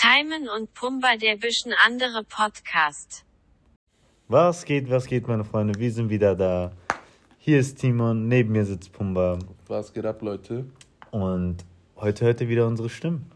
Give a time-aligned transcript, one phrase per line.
[0.00, 3.24] Timon und Pumba der bisschen andere Podcast.
[4.28, 5.76] Was geht, was geht, meine Freunde?
[5.76, 6.70] Wir sind wieder da.
[7.38, 9.40] Hier ist Timon, neben mir sitzt Pumba.
[9.66, 10.66] Was geht ab, Leute?
[11.10, 11.64] Und
[11.96, 13.28] heute hört ihr wieder unsere Stimmen.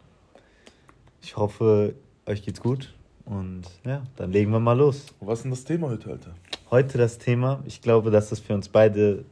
[1.21, 1.97] Ich hoffe,
[2.27, 2.95] euch geht's gut.
[3.25, 5.07] Und ja, dann legen wir mal los.
[5.19, 6.33] Was ist denn das Thema heute, Alter?
[6.71, 9.25] Heute das Thema, ich glaube, das ist für uns beide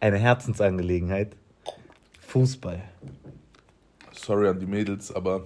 [0.00, 1.36] eine Herzensangelegenheit.
[2.20, 2.82] Fußball.
[4.12, 5.44] Sorry an die Mädels, aber.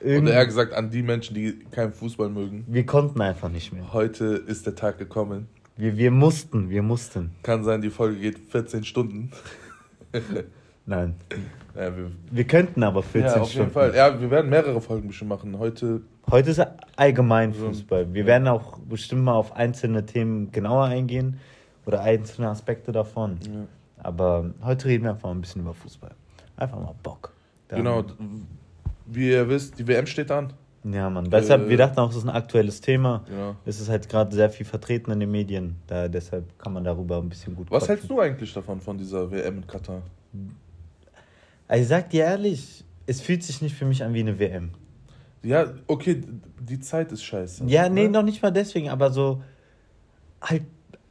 [0.00, 2.64] Oder eher gesagt an die Menschen, die keinen Fußball mögen.
[2.68, 3.92] Wir konnten einfach nicht mehr.
[3.92, 5.48] Heute ist der Tag gekommen.
[5.76, 7.32] Wir, wir mussten, wir mussten.
[7.42, 9.30] Kann sein, die Folge geht 14 Stunden.
[10.86, 11.14] Nein.
[11.74, 13.58] Ja, wir, Wir könnten aber 14 ja auf Stunden.
[13.64, 13.94] jeden Fall.
[13.94, 15.58] Ja, wir werden mehrere Folgen bestimmt machen.
[15.58, 16.62] Heute, Heute ist
[16.96, 17.52] allgemein.
[17.52, 18.12] Fußball.
[18.14, 21.38] Wir werden auch bestimmt mal auf einzelne Themen genauer eingehen
[21.84, 23.38] oder einzelne Aspekte davon.
[23.42, 23.66] ja.
[23.98, 26.10] Aber heute reden wir einfach mal ein bisschen über Fußball.
[26.56, 27.32] Einfach mal Bock.
[27.68, 28.04] Dann- genau,
[29.06, 30.52] wie ihr wisst, die WM steht an.
[30.84, 31.28] Ja, Mann.
[31.30, 33.24] Deshalb, Äh, wir dachten auch, es ist ein aktuelles Thema.
[33.28, 33.56] Genau.
[33.64, 35.76] Es ist halt gerade sehr viel vertreten in den Medien.
[35.88, 37.88] Da, deshalb kann man darüber ein bisschen gut Was quatschen.
[37.96, 40.02] hältst du eigentlich davon, von dieser WM in Katar?
[41.66, 44.70] Also ich sag dir ehrlich, es fühlt sich nicht für mich an wie eine WM.
[45.42, 46.22] Ja, okay,
[46.60, 47.64] die Zeit ist scheiße.
[47.66, 48.10] Ja, nee, ne?
[48.10, 49.42] noch nicht mal deswegen, aber so
[50.40, 50.62] halt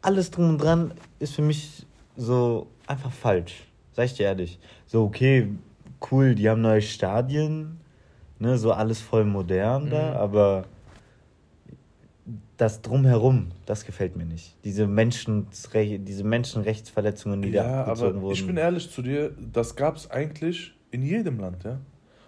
[0.01, 3.65] alles drum und dran ist für mich so einfach falsch.
[3.93, 4.59] Sag ich dir ehrlich.
[4.87, 5.49] So, okay,
[6.11, 7.77] cool, die haben neue Stadien,
[8.39, 10.17] ne, so alles voll modern da, Mhm.
[10.17, 10.65] aber
[12.57, 14.55] das drumherum, das gefällt mir nicht.
[14.63, 15.45] Diese, Menschenre
[15.99, 18.33] diese Menschenrechtsverletzungen, die Ja, da abgezogen wurden.
[18.33, 21.79] ich bin ehrlich zu dir, das gab es eigentlich in jedem Land, ja?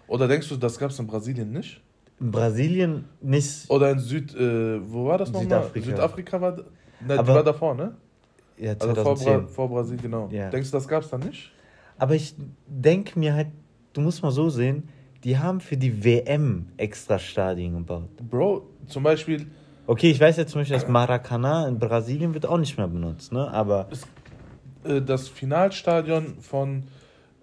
[0.06, 1.80] Oder denkst du, das gab es in Brasilien nicht?
[2.20, 3.70] In Brasilien nicht.
[3.70, 5.44] Oder in Süd, äh, wo war das nochmal?
[5.44, 5.86] Südafrika.
[5.86, 6.64] Südafrika war, ne,
[7.00, 7.94] die Aber- war davor, ne?
[8.58, 9.48] Ja, Also vor, 2010.
[9.48, 10.28] Vor Brasilien, genau.
[10.32, 10.50] Ja.
[10.50, 11.52] Denkst du, das gab es dann nicht?
[11.96, 12.34] Aber ich
[12.66, 13.48] denke mir halt,
[13.92, 14.88] du musst mal so sehen,
[15.24, 18.08] die haben für die WM extra Stadien gebaut.
[18.30, 19.46] Bro, zum Beispiel,
[19.86, 23.32] Okay, ich weiß jetzt zum Beispiel, das Maracanã in Brasilien wird auch nicht mehr benutzt,
[23.32, 23.50] ne?
[23.50, 23.88] Aber
[24.84, 26.84] äh, das Finalstadion von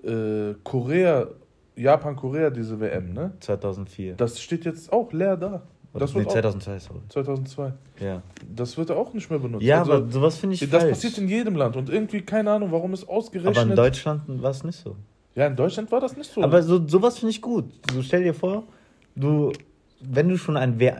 [0.04, 1.28] äh, Korea,
[1.76, 3.32] Japan-Korea, diese WM, ne?
[3.40, 4.14] 2004.
[4.14, 5.64] Das steht jetzt auch leer da.
[5.94, 7.00] Das nee, wird auch, 2002, sorry.
[7.10, 7.74] 2002.
[8.02, 8.22] Ja,
[8.54, 9.64] Das wird auch nicht mehr benutzt.
[9.66, 10.90] ja Also, aber sowas finde ich das falsch.
[10.90, 13.58] passiert in jedem Land und irgendwie keine Ahnung, warum es ausgerechnet.
[13.58, 14.98] aber in Deutschland war es nicht so.
[15.36, 16.42] Ja, in Deutschland war das nicht so.
[16.42, 17.66] Aber so, sowas finde ich gut.
[17.92, 18.64] So stell dir vor,
[19.16, 19.52] du,
[20.00, 20.94] wenn du schon ein W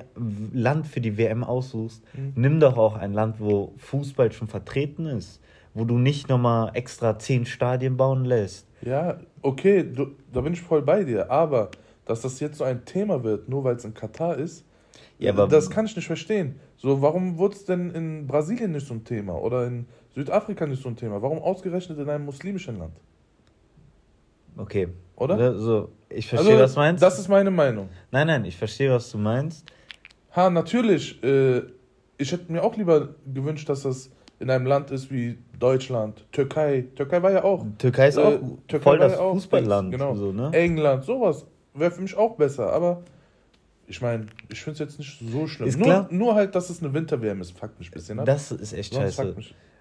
[0.54, 2.34] Land für die WM aussuchst, Mhm.
[2.36, 5.42] nimm doch auch ein Land, wo Fußball schon vertreten ist.
[5.74, 8.68] Wo du nicht nochmal extra zehn Stadien bauen lässt.
[8.82, 11.30] ja, okay, du, da bin ich voll bei dir.
[11.32, 11.72] Aber
[12.06, 14.66] dass das jetzt so ein Thema wird, nur weil es in Katar ist,
[15.18, 16.60] Ja, das kann ich nicht verstehen.
[16.78, 20.82] So, warum wurde es denn in Brasilien nicht so ein Thema oder in Südafrika nicht
[20.84, 21.22] so ein Thema?
[21.22, 22.94] Warum ausgerechnet in einem muslimischen Land?
[24.58, 24.90] Okay.
[25.16, 25.58] Oder?
[25.58, 27.04] So, ich verstehe, Also, was du meinst.
[27.04, 27.90] Das ist meine Meinung.
[28.12, 29.66] Nein, nein, ich verstehe, was du meinst.
[30.36, 31.24] Ha, natürlich.
[31.24, 31.62] Äh,
[32.18, 36.86] ich hätte mir auch lieber gewünscht, dass das in einem Land ist wie Deutschland, Türkei.
[36.96, 37.66] Türkei war ja auch.
[37.78, 39.92] Türkei ist Äh, auch Türkei voll das ja auch Fußballland.
[39.92, 40.16] Genau.
[40.16, 40.50] So, ne?
[40.52, 42.72] England, sowas wäre für mich auch besser.
[42.74, 43.04] Aber
[43.88, 45.70] ich meine, ich finde es jetzt nicht so schlimm.
[45.80, 48.26] Nur, nur halt, dass es eine Winter-WM ist, fuckt mich ein bisschen ab.
[48.26, 49.36] Das ist echt Sonst scheiße.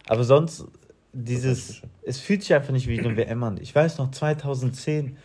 [0.06, 0.66] Aber sonst,
[1.14, 3.58] dieses, es fühlt sich einfach nicht wie eine WM an.
[3.60, 5.16] Ich weiß noch, 2010,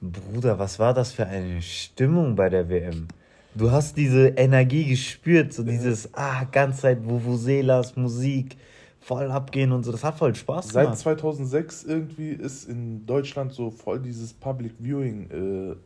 [0.00, 3.08] Bruder, was war das für eine Stimmung bei der WM?
[3.54, 8.56] Du hast diese Energie gespürt, so dieses, ah, ganze Zeit Vuvuzelas, Musik,
[9.00, 9.92] voll abgehen und so.
[9.92, 10.98] Das hat voll Spaß Seit gemacht.
[10.98, 15.76] 2006 irgendwie ist in Deutschland so voll dieses Public Viewing äh,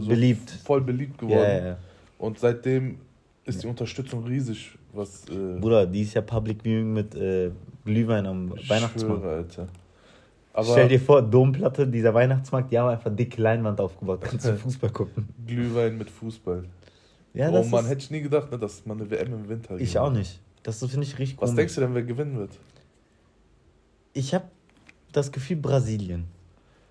[0.00, 0.50] so Beliebt.
[0.64, 1.40] voll beliebt geworden.
[1.40, 1.76] Ja, ja.
[2.18, 2.98] Und seitdem
[3.44, 7.50] ist die Unterstützung riesig, was äh, Bruder, die ist ja Public Viewing mit äh,
[7.84, 9.22] Glühwein am Weihnachtsmarkt.
[9.22, 9.68] schwöre, Alter.
[10.54, 14.56] Aber Stell dir vor, Domplatte, dieser Weihnachtsmarkt, die haben einfach dicke Leinwand aufgebaut, kannst du
[14.56, 15.28] Fußball gucken.
[15.46, 16.64] Glühwein mit Fußball.
[17.34, 19.48] Ja, oh das man, ist, hätte ich nie gedacht, ne, dass man eine WM im
[19.48, 20.40] Winter ich auch nicht.
[20.62, 21.56] Das finde ich richtig Was komisch.
[21.56, 22.50] denkst du denn, wer gewinnen wird?
[24.12, 24.44] Ich habe
[25.12, 26.26] das Gefühl, Brasilien.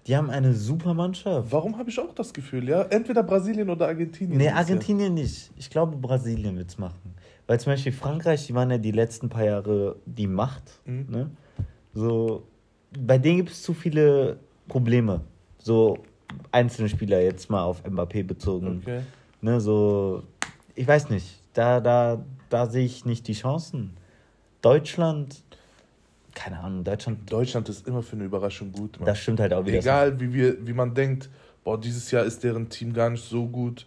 [0.07, 1.51] Die haben eine super Mannschaft.
[1.51, 2.81] Warum habe ich auch das Gefühl, ja?
[2.83, 4.37] Entweder Brasilien oder Argentinien.
[4.37, 4.49] Nee.
[4.49, 5.51] Argentinien nicht.
[5.55, 7.13] Ich glaube, Brasilien wird es machen.
[7.51, 10.79] Weil zum Beispiel Frankreich, die waren ja die letzten paar Jahre die Macht.
[10.85, 11.05] Mhm.
[11.09, 11.31] Ne?
[11.93, 12.47] So,
[12.97, 14.39] bei denen gibt es zu viele
[14.69, 15.19] Probleme.
[15.57, 15.97] So
[16.53, 18.79] einzelne Spieler, jetzt mal auf Mbappé bezogen.
[18.81, 19.01] Okay.
[19.41, 20.23] Ne, so,
[20.75, 21.41] ich weiß nicht.
[21.51, 23.97] Da, da, da sehe ich nicht die Chancen.
[24.61, 25.43] Deutschland,
[26.33, 28.97] keine Ahnung, Deutschland, Deutschland ist immer für eine Überraschung gut.
[28.97, 29.07] Mann.
[29.07, 29.79] das stimmt halt auch wieder.
[29.79, 31.29] Egal, wie, wir, wie man denkt,
[31.65, 33.85] boah, dieses Jahr ist deren Team gar nicht so gut.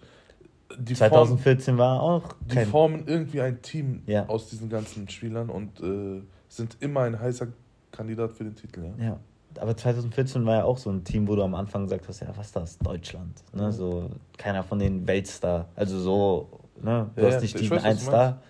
[0.79, 4.27] Die, Form, 2014 war auch die formen irgendwie ein Team Ja.
[4.29, 7.49] aus diesen ganzen Spielern und äh, sind immer ein heißer
[7.93, 8.85] Kandidat für den Titel.
[8.99, 9.05] Ja?
[9.05, 9.21] Ja.
[9.61, 12.29] aber 2014 war ja auch so ein Team, wo du am Anfang gesagt hast, ja,
[12.35, 12.79] was ist das?
[12.79, 13.43] Deutschland.
[13.53, 13.71] Ne?
[13.73, 15.69] So, keiner von den Weltstar.
[15.77, 16.49] Also so,
[16.83, 17.11] ne?
[17.15, 18.41] Du Ja, hast nicht ich diesen einen Star.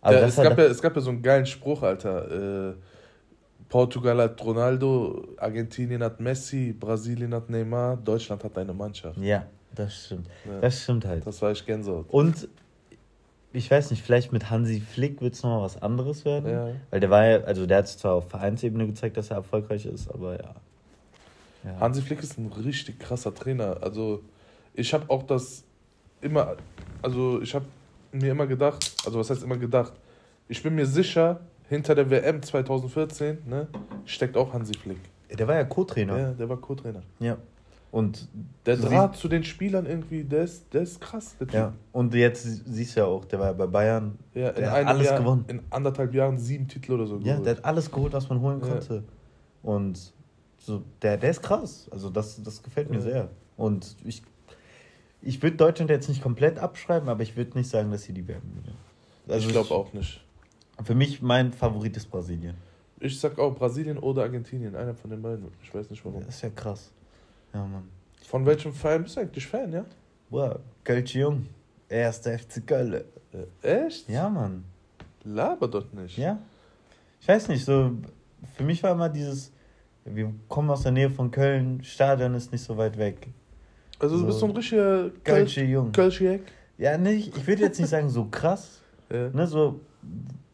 [0.00, 2.70] Aber Der, es, gab ja, es gab ja so einen geilen Spruch, Alter.
[2.70, 2.74] Äh,
[3.68, 9.18] Portugal hat Ronaldo, Argentinien hat Messi, Brasilien hat Neymar, Deutschland hat eine Mannschaft.
[9.18, 9.44] ja,
[9.78, 10.28] das stimmt.
[10.44, 10.60] Ja.
[10.60, 11.26] Das stimmt halt.
[11.26, 12.06] Das war ich Gänsehaut.
[12.10, 12.48] Und
[13.52, 16.50] ich weiß nicht, vielleicht mit Hansi Flick wird es nochmal was anderes werden.
[16.50, 16.68] Ja.
[16.90, 20.08] Weil der war ja, also der hat zwar auf Vereinsebene gezeigt, dass er erfolgreich ist,
[20.10, 20.54] aber ja.
[21.64, 21.80] ja.
[21.80, 23.78] Hansi Flick ist ein richtig krasser Trainer.
[23.80, 24.22] Also
[24.74, 25.64] ich habe auch das
[26.20, 26.56] immer,
[27.00, 27.64] also ich habe
[28.12, 29.92] mir immer gedacht, also was heißt immer gedacht,
[30.48, 33.68] ich bin mir sicher, hinter der WM 2014 ne,
[34.04, 35.00] steckt auch Hansi Flick.
[35.30, 36.18] Der war ja Co-Trainer.
[36.18, 37.02] Ja, der war Co-Trainer.
[37.20, 37.36] Ja.
[37.90, 38.28] Und
[38.66, 41.36] Der Du Draht zu den Spielern irgendwie, der ist, der ist krass.
[41.40, 41.72] Der ja.
[41.92, 44.18] Und jetzt siehst du ja auch, der war ja bei Bayern.
[44.34, 45.44] Ja, in Der hat alles Jahr, gewonnen.
[45.48, 47.16] In anderthalb Jahren sieben Titel oder so.
[47.18, 47.46] Ja, geholt.
[47.46, 48.68] der hat alles geholt, was man holen Ja.
[48.68, 49.04] konnte.
[49.62, 50.12] Und
[50.58, 51.88] so, der, der ist krass.
[51.90, 53.02] Also das, das gefällt mir Ja.
[53.02, 53.28] sehr.
[53.56, 54.22] Und ich,
[55.22, 58.28] ich würde Deutschland jetzt nicht komplett abschreiben, aber ich würde nicht sagen, dass sie die
[58.28, 58.64] werden.
[59.26, 60.22] Also ich glaube auch nicht.
[60.84, 62.54] Für mich mein Favorit ist Brasilien.
[63.00, 65.46] Ich sag auch Brasilien oder Argentinien, einer von den beiden.
[65.62, 66.20] Ich weiß nicht warum.
[66.24, 66.92] Das ist ja krass.
[67.58, 67.88] Ja, Mann.
[68.24, 69.84] Von welchem Verein bist du eigentlich Fan, ja?
[70.30, 71.46] Wow, Kölsch Jung.
[71.88, 73.02] Erster FC Köln.
[73.62, 74.08] Äh, echt?
[74.08, 74.64] Ja, Mann.
[75.24, 76.16] Laber dort nicht.
[76.18, 76.38] Ja.
[77.20, 77.92] Ich weiß nicht, so
[78.54, 79.50] für mich war immer dieses,
[80.04, 83.28] wir kommen aus der Nähe von Köln, Stadion ist nicht so weit weg.
[83.98, 84.26] Also du So.
[84.26, 85.90] bist so ein richtiger Kölsche Jung.
[85.90, 86.42] Kölschiek.
[86.76, 89.30] Ja, nicht, ich würde jetzt nicht sagen so krass, Ja.
[89.30, 89.80] ne, so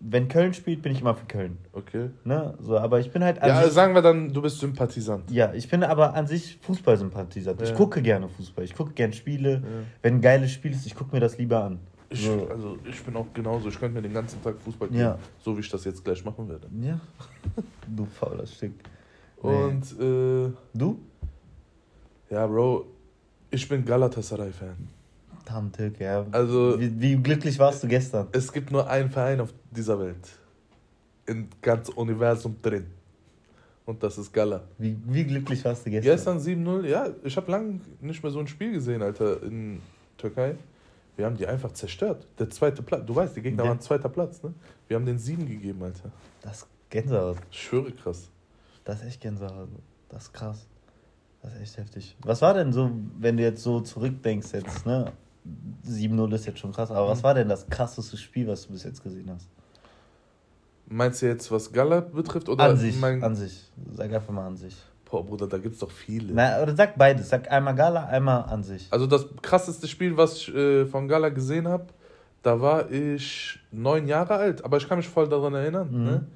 [0.06, 2.10] wenn Köln spielt, bin ich immer für Köln, Okay.
[2.24, 5.30] ne, so, aber ich bin halt Ja, sich, sagen wir dann, du bist Sympathisant.
[5.30, 7.62] ja, ich bin aber an sich Fußballsympathisant.
[7.62, 7.74] Ich Ja.
[7.74, 9.52] gucke gerne Fußball, ich gucke gerne Spiele.
[9.54, 9.60] Ja.
[10.02, 11.78] Wenn ein geiles Spiel ist, ich gucke mir das lieber an.
[12.10, 12.46] Ich, So.
[12.48, 13.68] also ich bin auch genauso.
[13.70, 15.18] Ich könnte mir den ganzen Tag Fußball gucken, Ja.
[15.40, 16.68] so wie ich das jetzt gleich machen werde.
[16.80, 17.00] Ja.
[17.88, 18.72] Du fauler Stück.
[19.42, 19.48] Nee.
[19.50, 20.98] Und äh, Du?
[22.30, 22.86] ja, Bro,
[23.50, 24.76] ich bin Galatasaray-Fan.
[25.44, 26.26] Tam Türk, ja.
[26.32, 28.28] Also- wie, wie glücklich warst du gestern?
[28.32, 30.28] Es gibt nur einen Verein auf dieser Welt.
[31.26, 32.86] In ganz Universum drin.
[33.86, 34.62] Und das ist Gala.
[34.78, 36.10] Wie, wie glücklich warst du gestern?
[36.12, 39.80] Gestern 7-0, ja, ich habe lange nicht mehr so ein Spiel gesehen, Alter, in
[40.16, 40.56] Türkei.
[41.16, 42.26] Wir haben die einfach zerstört.
[42.38, 43.68] Der zweite Platz, du weißt, die Gegner Ja.
[43.70, 44.54] waren zweiter Platz, ne?
[44.88, 46.10] Wir haben den sieben gegeben, Alter.
[46.42, 47.36] Das ist Gänsehaut.
[47.50, 48.30] Ich schwöre krass.
[48.84, 49.68] Das ist echt Gänsehaut.
[50.08, 50.66] Das ist krass.
[51.42, 52.16] Das ist echt heftig.
[52.22, 55.12] Was war denn so, wenn du jetzt so zurückdenkst jetzt, ne?
[55.86, 58.84] 7-0 ist jetzt schon krass, aber was war denn das krasseste Spiel, was du bis
[58.84, 59.48] jetzt gesehen hast?
[60.86, 62.48] Meinst du jetzt, was Gala betrifft?
[62.48, 63.22] Oder An sich, mein...
[63.22, 63.70] an sich.
[63.92, 64.76] Sag einfach mal an sich.
[65.10, 66.32] Boah, Bruder, da gibt's doch viele.
[66.34, 67.28] Na, oder sag beides.
[67.28, 68.88] Sag einmal Gala, einmal an sich.
[68.90, 71.86] Also das krasseste Spiel, was ich äh, von Gala gesehen habe,
[72.42, 75.88] da war ich neun Jahre alt, aber ich kann mich voll daran erinnern.
[75.90, 76.04] Mhm.
[76.04, 76.26] Ne?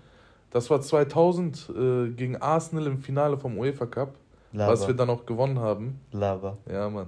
[0.51, 4.15] Das war 2000 äh, gegen Arsenal im Finale vom UEFA Cup,
[4.53, 4.73] Lava.
[4.73, 6.01] was wir dann auch gewonnen haben.
[6.13, 6.57] Lava.
[6.71, 7.07] Ja, Mann.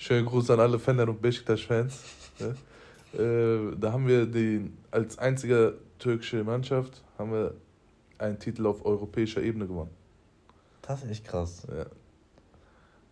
[0.00, 2.04] Schönen Gruß an alle Fener und Besiktas-Fans.
[2.38, 3.20] ja.
[3.22, 7.54] äh, da haben wir den, als einzige türkische Mannschaft haben wir
[8.16, 9.90] einen Titel auf europäischer Ebene gewonnen.
[10.80, 11.66] Das ist echt krass.
[11.68, 11.84] Ja.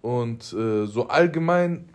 [0.00, 1.90] Und äh, so allgemein,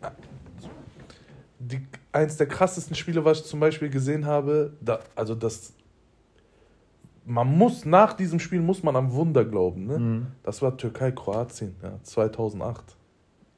[1.57, 5.74] die, eins der krassesten Spiele, was ich zum Beispiel gesehen habe, da, also das,
[7.25, 9.98] man muss, nach diesem Spiel muss man am Wunder glauben, ne?
[9.98, 10.28] Mhm.
[10.44, 12.95] Das war Türkei-Kroatien, ja, 2008.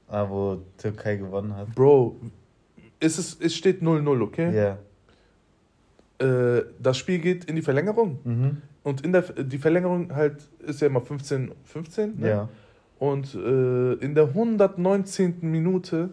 [0.07, 1.73] Ah, wo Türkei gewonnen hat.
[1.73, 2.15] Bro,
[2.99, 4.55] es, ist, es steht 0-0, okay?
[4.55, 4.77] Ja.
[6.25, 8.19] Äh, das Spiel geht in die Verlängerung.
[8.23, 8.61] Mhm.
[8.83, 12.29] Und in der die Verlängerung halt ist ja immer 15, 15 ne?
[12.29, 12.49] Ja.
[12.99, 15.37] Und äh, in der 119.
[15.41, 16.09] Minute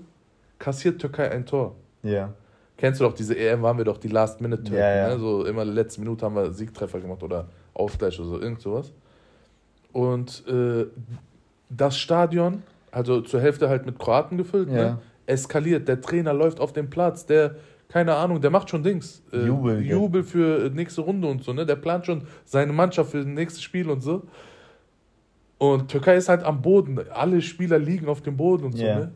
[0.59, 1.77] kassiert Türkei ein Tor.
[2.03, 2.33] Ja.
[2.77, 4.81] Kennst du doch, diese EM waren wir doch die Last-Minute-Türken.
[4.81, 5.09] Ja, ja.
[5.11, 5.21] Ne?
[5.21, 8.93] So immer letzte Minute haben wir Siegtreffer gemacht oder Ausgleich oder so, irgend sowas.
[9.93, 10.87] Und äh,
[11.69, 12.63] das Stadion,
[12.93, 14.75] also zur Hälfte halt mit Kroaten gefüllt, Ja.
[14.77, 14.99] ne?
[15.27, 15.89] eskaliert.
[15.89, 17.57] Der Trainer läuft auf den Platz, der,
[17.89, 19.23] keine Ahnung, der macht schon Dings.
[19.33, 19.81] Äh, Jubel?
[19.83, 21.65] Jubel für äh, nächste Runde und so, ne?
[21.67, 24.23] Der plant schon seine Mannschaft für das nächste Spiel und so.
[25.59, 26.99] Und Türkei ist halt am Boden.
[27.13, 28.99] Alle Spieler liegen auf dem Boden und so, Ja.
[28.99, 29.13] ne?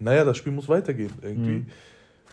[0.00, 1.50] Naja, das Spiel muss weitergehen irgendwie.
[1.50, 1.66] Mhm.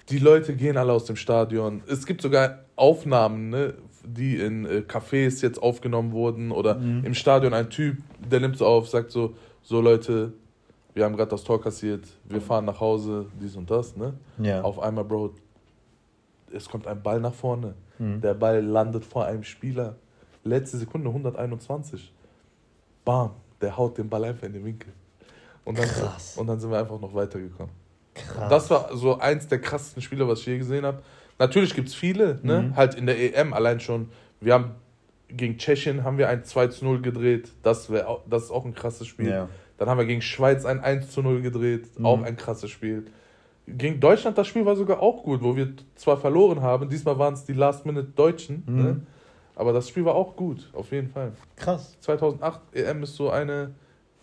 [0.09, 1.81] Die Leute gehen alle aus dem Stadion.
[1.87, 3.73] Es gibt sogar Aufnahmen, ne,
[4.03, 7.05] die in äh, Cafés jetzt aufgenommen wurden oder Mhm.
[7.05, 7.97] im Stadion ein Typ,
[8.31, 10.31] der nimmt so auf, sagt so, so Leute,
[10.93, 14.13] wir haben gerade das Tor kassiert, wir fahren nach Hause, dies und das, ne?
[14.37, 14.61] Ja.
[14.61, 15.33] Auf einmal, Bro,
[16.53, 17.73] es kommt ein Ball nach vorne.
[17.97, 18.21] Mhm.
[18.21, 19.95] Der Ball landet vor einem Spieler.
[20.43, 22.13] Letzte Sekunde 121.
[23.03, 24.93] Bam, der haut den Ball einfach in den Winkel.
[25.63, 26.37] Und dann, Krass.
[26.37, 27.73] und dann sind wir einfach noch weitergekommen.
[28.13, 28.49] Krass.
[28.49, 31.01] Das war so eins der krassesten Spiele, was ich je gesehen habe.
[31.39, 32.61] Natürlich gibt es viele, ne?
[32.61, 32.75] Mhm.
[32.75, 34.09] Halt in der EM allein schon.
[34.39, 34.75] Wir haben
[35.29, 37.51] gegen Tschechien haben wir ein 2 zu 0 gedreht.
[37.63, 39.29] Das, wär, das ist auch ein krasses Spiel.
[39.29, 39.49] Ja.
[39.77, 41.99] Dann haben wir gegen Schweiz ein 1 zu 0 gedreht.
[41.99, 42.05] Mhm.
[42.05, 43.05] Auch ein krasses Spiel.
[43.67, 46.87] Gegen Deutschland, das Spiel war sogar auch gut, wo wir zwar verloren haben.
[46.87, 48.63] Diesmal waren es die Last-Minute-Deutschen.
[48.65, 48.83] Mhm.
[48.83, 49.01] Ne?
[49.55, 51.31] Aber das Spiel war auch gut, auf jeden Fall.
[51.55, 51.97] Krass.
[52.01, 53.73] 2008 EM ist so eine,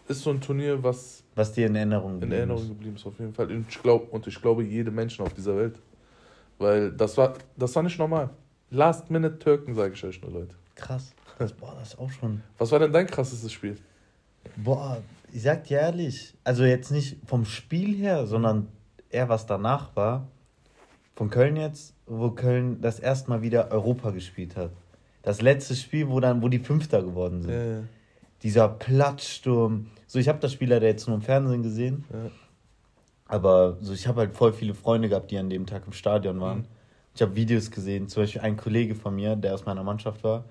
[0.07, 2.69] ist so ein Turnier, was Was dir in Erinnerung in geblieben Erinnerung ist.
[2.69, 3.51] geblieben ist, auf jeden Fall.
[3.51, 5.79] Und ich, glaub, und ich glaube, jede Menschen auf dieser Welt.
[6.59, 8.31] Weil das war, das war nicht normal.
[8.71, 10.55] Last-Minute-Türken, sage ich euch nur, Leute.
[10.83, 11.15] Krass.
[11.39, 12.43] Das, boah, das ist auch schon.
[12.59, 13.79] Was war denn dein krassestes Spiel?
[14.57, 15.01] Boah,
[15.33, 18.69] ich sag dir ehrlich, also jetzt nicht vom Spiel her, sondern
[19.09, 20.29] eher was danach war.
[21.15, 24.71] Von Köln jetzt, wo Köln das erste Mal wieder Europa gespielt hat.
[25.23, 27.53] Das letzte Spiel, wo dann, wo die Fünfter geworden sind.
[27.53, 27.83] Ja, ja.
[28.43, 29.87] Dieser Platzsturm.
[30.07, 32.05] So, ich habe das Spiel leider jetzt nur im Fernsehen gesehen.
[32.13, 32.31] Ja.
[33.27, 36.41] Aber so, ich habe halt voll viele Freunde gehabt, die an dem Tag im Stadion
[36.41, 36.59] waren.
[36.59, 36.67] Mhm.
[37.15, 40.45] Ich habe Videos gesehen, zum Beispiel ein Kollege von mir, der aus meiner Mannschaft war,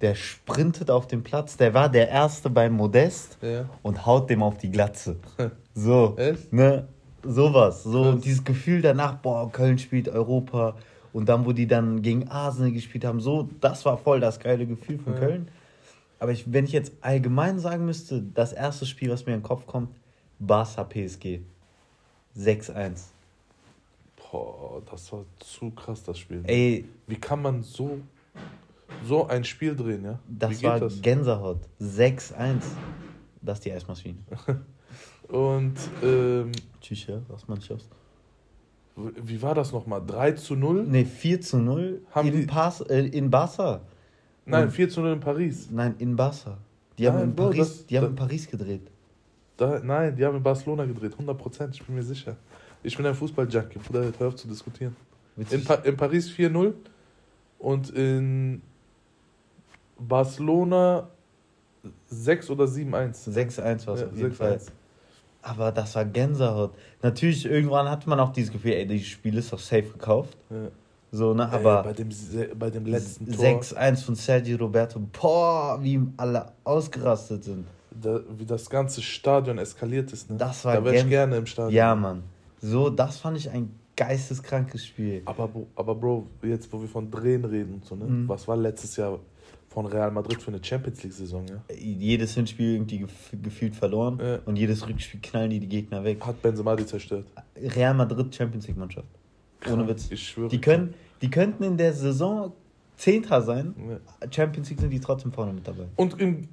[0.00, 3.68] der sprintet auf den Platz, der war der Erste beim Modest Ja.
[3.82, 5.16] und haut dem auf die Glatze.
[5.74, 6.52] So, Echt?
[6.52, 6.86] ne,
[7.22, 7.82] sowas.
[7.82, 8.20] So Krass.
[8.20, 10.76] dieses Gefühl danach, boah, Köln spielt Europa.
[11.14, 14.66] Und dann, wo die dann gegen Arsenal gespielt haben, so, das war voll das geile
[14.66, 15.18] Gefühl von Ja.
[15.20, 15.48] Köln.
[16.18, 19.44] Aber ich, wenn ich jetzt allgemein sagen müsste, das erste Spiel, was mir in den
[19.46, 19.88] Kopf kommt,
[20.38, 21.40] Barca PSG.
[22.38, 23.04] 6-1.
[24.30, 26.42] Boah, das war zu krass, das Spiel.
[26.46, 27.98] Ey, Wie kann man so,
[29.06, 30.18] so ein Spiel drehen, ja?
[30.28, 31.00] Das war das?
[31.02, 31.60] Gänsehaut.
[31.80, 32.60] 6-1.
[33.40, 34.18] Das ist die Eismaschine.
[35.28, 37.88] Und ähm, Tschüss, ja, was man aus.
[38.96, 40.02] wie war das nochmal?
[40.06, 40.84] 3 zu 0?
[40.84, 43.80] Ne, 4 zu 0 Haben in, die- Pas, äh, in Barca.
[44.44, 45.68] Nein, Und- 4 zu 0 in Paris.
[45.70, 46.58] Nein, in Barca.
[46.98, 48.90] Die haben, Nein, in Bro, Paris, das- die haben das- in Paris gedreht.
[49.56, 52.36] Da, nein, die haben in Barcelona gedreht, 100%, ich bin mir sicher.
[52.82, 54.96] Ich bin ein Fußball-Junkie, Bruder, hör auf zu diskutieren.
[55.36, 56.74] In, pa in Paris 4-0
[57.58, 58.60] und in
[60.08, 61.08] Barcelona
[62.08, 63.28] 6 oder 7-1.
[63.30, 64.34] 6-1 war es Ja, auf jeden 6-1.
[64.34, 64.60] Fall.
[65.42, 66.72] Aber das war Gänsehaut.
[67.02, 70.36] Natürlich, irgendwann hatte man auch dieses Gefühl, ey, dieses Spiel ist doch safe gekauft.
[70.50, 70.68] Ja.
[71.10, 71.50] So, ne?
[71.52, 72.08] Ey, bei, Aber dem,
[72.58, 75.00] bei dem letzten Tor, 6-1 von Sergio Roberto.
[75.20, 77.66] Boah, wie alle ausgerastet sind.
[77.90, 80.30] da, wie das ganze Stadion eskaliert ist.
[80.30, 80.36] Ne?
[80.36, 81.74] Das war da wäre ich gerne im Stadion.
[81.74, 82.22] Ja, Mann.
[82.60, 83.74] So, das fand ich ein
[84.06, 85.22] geisteskrankes Spiel.
[85.24, 88.04] Aber, Bro- aber Bro, jetzt wo wir von Drehen reden und so, ne?
[88.04, 88.28] Mhm.
[88.28, 89.18] was war letztes Jahr
[89.68, 91.46] von Real Madrid für eine Champions League-Saison?
[91.48, 91.74] Ja?
[91.74, 94.38] Jedes Hinspiel irgendwie gef gefühlt verloren Ja.
[94.44, 96.24] und jedes Rückspiel knallen die die Gegner weg.
[96.24, 97.26] Hat Benzema die zerstört.
[97.56, 99.08] Real Madrid Champions League Mannschaft.
[99.70, 100.08] Ohne Witz.
[100.10, 100.48] Ich schwöre.
[100.48, 102.52] Die, können, die könnten in der Saison
[102.96, 103.74] Zehnter sein.
[104.20, 104.28] Ja.
[104.30, 105.86] Champions League sind die trotzdem vorne mit dabei.
[105.96, 106.48] Und im,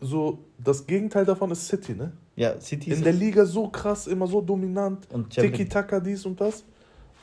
[0.00, 2.12] so das Gegenteil davon ist City, ne?
[2.34, 5.06] Ja, City In ist der Liga so krass, immer so dominant.
[5.12, 6.64] und Tiki-Taka, dies und das.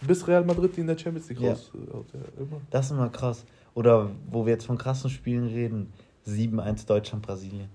[0.02, 1.50] Bis Real Madrid die in der Champions League Ja.
[1.52, 1.72] raus.
[1.76, 2.62] äh, Ja, immer.
[2.70, 3.46] Das ist immer krass.
[3.74, 5.92] Oder wo wir jetzt von krassen Spielen reden.
[6.26, 7.70] 7-1 Deutschland, Brasilien.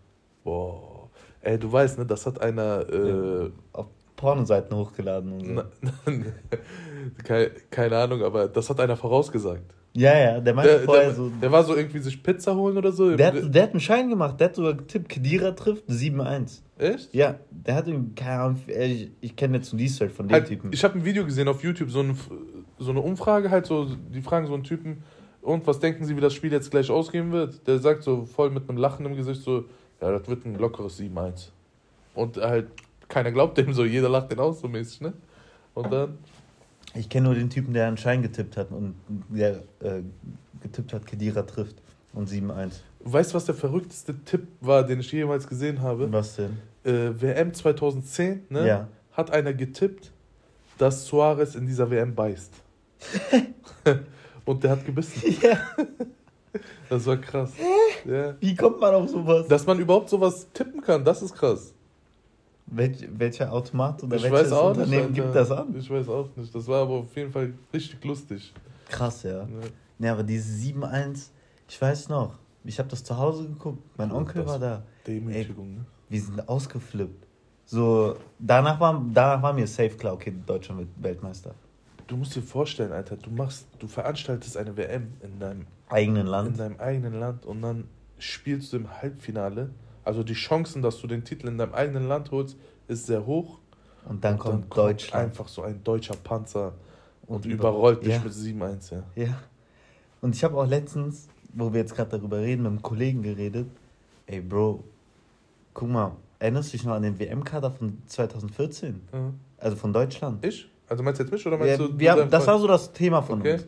[0.45, 1.09] Boah.
[1.40, 2.88] Ey, du weißt, ne, das hat einer.
[2.90, 5.52] Äh, Auf Pornoseiten hochgeladen und so.
[5.83, 5.93] na,
[7.25, 9.62] keine, keine Ahnung, aber das hat einer vorausgesagt.
[9.97, 11.28] Ja, ja, der meinte Der, vorher der, so.
[11.40, 13.14] der war so irgendwie sich Pizza holen oder so.
[13.16, 16.62] Der hat, der hat einen Schein gemacht, der hat sogar getippt, Kedira trifft 7-1.
[16.78, 17.14] Echt?
[17.14, 20.49] Ja, der hat irgendwie, keine Ahnung, ich, ich kenne jetzt einen Research von dem Halt,
[20.49, 20.73] Typen.
[20.73, 22.16] ich habe ein Video gesehen auf YouTube, so eine,
[22.78, 25.02] so eine Umfrage halt, so, die fragen so einen Typen,
[25.40, 27.66] und was denken Sie, wie das Spiel jetzt gleich ausgehen wird?
[27.66, 29.66] Der sagt so voll mit einem Lachen im Gesicht so,
[30.00, 31.49] ja, das wird ein lockeres 7-1.
[32.14, 32.69] Und halt,
[33.09, 35.12] keiner glaubt dem so, jeder lacht den aus so mäßig, ne?
[35.75, 36.16] Und dann,
[36.95, 38.95] Ich kenne nur den Typen, der einen Schein getippt hat und
[39.28, 40.02] der äh,
[40.62, 41.76] getippt hat, Kedira trifft
[42.14, 42.76] und 7-1.
[43.04, 46.11] Weißt du, was der verrückteste Tipp war, den ich jemals gesehen habe?
[46.12, 46.58] Was denn?
[46.84, 48.66] Äh, WM 2010, ne?
[48.66, 48.88] Ja.
[49.12, 50.12] Hat einer getippt,
[50.78, 52.52] dass Suarez in dieser WM beißt.
[54.44, 55.23] Und der hat gebissen.
[55.42, 55.58] Ja.
[56.88, 57.50] Das war krass.
[58.04, 58.37] Ja.
[58.38, 59.49] Wie kommt man auf sowas?
[59.49, 61.75] Dass man überhaupt sowas tippen kann, das ist krass.
[62.66, 64.61] Welch, welcher Automat oder ich welches nicht.
[64.61, 65.12] Unternehmen Alter.
[65.14, 65.75] gibt das an?
[65.76, 66.54] Ich weiß auch nicht.
[66.54, 68.52] Das war aber auf jeden Fall richtig lustig.
[68.88, 69.40] Krass, ja.
[69.40, 69.46] Ja.
[69.99, 71.30] Ja, aber diese 7-1,
[71.68, 74.83] ich weiß noch, ich habe das zu Hause geguckt, mein Oh, Onkel war da.
[75.06, 75.85] Demütigung, ne?
[76.09, 77.26] Wir sind ausgeflippt.
[77.66, 81.54] So, danach war, danach war mir safe klar, okay, Deutschland wird Weltmeister.
[82.06, 86.26] Du musst dir vorstellen, Alter, du machst, du veranstaltest eine WM in deinem, Eigenen in
[86.26, 86.59] Land.
[86.61, 87.85] deinem eigenen Land und dann
[88.18, 89.71] spielst du im Halbfinale.
[90.04, 93.59] Also die Chancen, dass du den Titel in deinem eigenen Land holst, ist sehr hoch.
[94.06, 95.25] Und dann Und kommt Deutschland.
[95.25, 96.75] einfach so ein deutscher Panzer
[97.26, 98.21] und, Und überrollt dich ja.
[98.23, 99.02] mit 7-1, ja.
[99.14, 99.38] Ja.
[100.21, 103.66] Und ich habe auch letztens, wo wir jetzt gerade darüber reden, mit einem Kollegen geredet.
[104.26, 104.84] Ey, Bro,
[105.73, 109.00] guck mal, erinnerst du dich noch an den WM-Kader von 2014?
[109.12, 109.32] Ja.
[109.58, 110.44] Also von Deutschland?
[110.44, 110.68] Ich?
[110.88, 111.99] Also meinst du jetzt mich oder meinst Wir, du?
[111.99, 113.54] wir haben, das war so das Thema von Okay.
[113.54, 113.64] uns.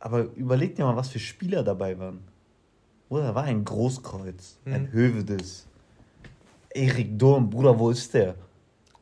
[0.00, 2.20] Aber überleg dir mal, was für Spieler dabei waren.
[3.08, 4.72] Bruder, war ein Großkreuz, Mhm.
[4.74, 5.66] ein Hövedes.
[6.70, 8.34] Erik Durm, Bruder, wo ist der?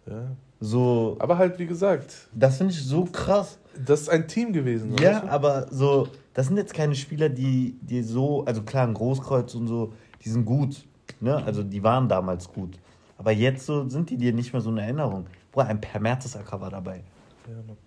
[0.08, 0.30] Ja.
[0.60, 3.58] So, Aber halt, wie gesagt, das finde ich so krass.
[3.84, 4.92] das ist ein Team gewesen.
[4.92, 5.28] weißt Ja, du?
[5.28, 9.68] aber so, das sind jetzt keine Spieler, die, die so, also klar, ein Großkreuz und
[9.68, 10.84] so, die sind gut.
[11.18, 11.34] Ne?
[11.46, 12.78] Also die waren damals gut.
[13.16, 15.26] Aber jetzt so sind die dir nicht mehr so eine Erinnerung.
[15.50, 17.02] Bruder, ein Per Mertesacker war dabei.
[17.48, 17.78] Ja, Mann.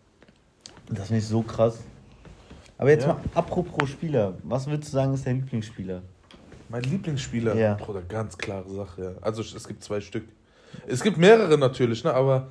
[0.88, 1.80] Das finde ich so krass.
[2.80, 3.14] Aber jetzt Ja.
[3.14, 6.02] mal, apropos Spieler, was würdest du sagen, ist dein Lieblingsspieler?
[6.70, 7.76] Mein Lieblingsspieler, Ja.
[7.76, 9.04] Bruder, ganz klare Sache.
[9.04, 9.12] Ja.
[9.22, 10.28] Also es gibt zwei Stück.
[10.88, 12.12] Es gibt mehrere natürlich, ne?
[12.16, 12.48] aber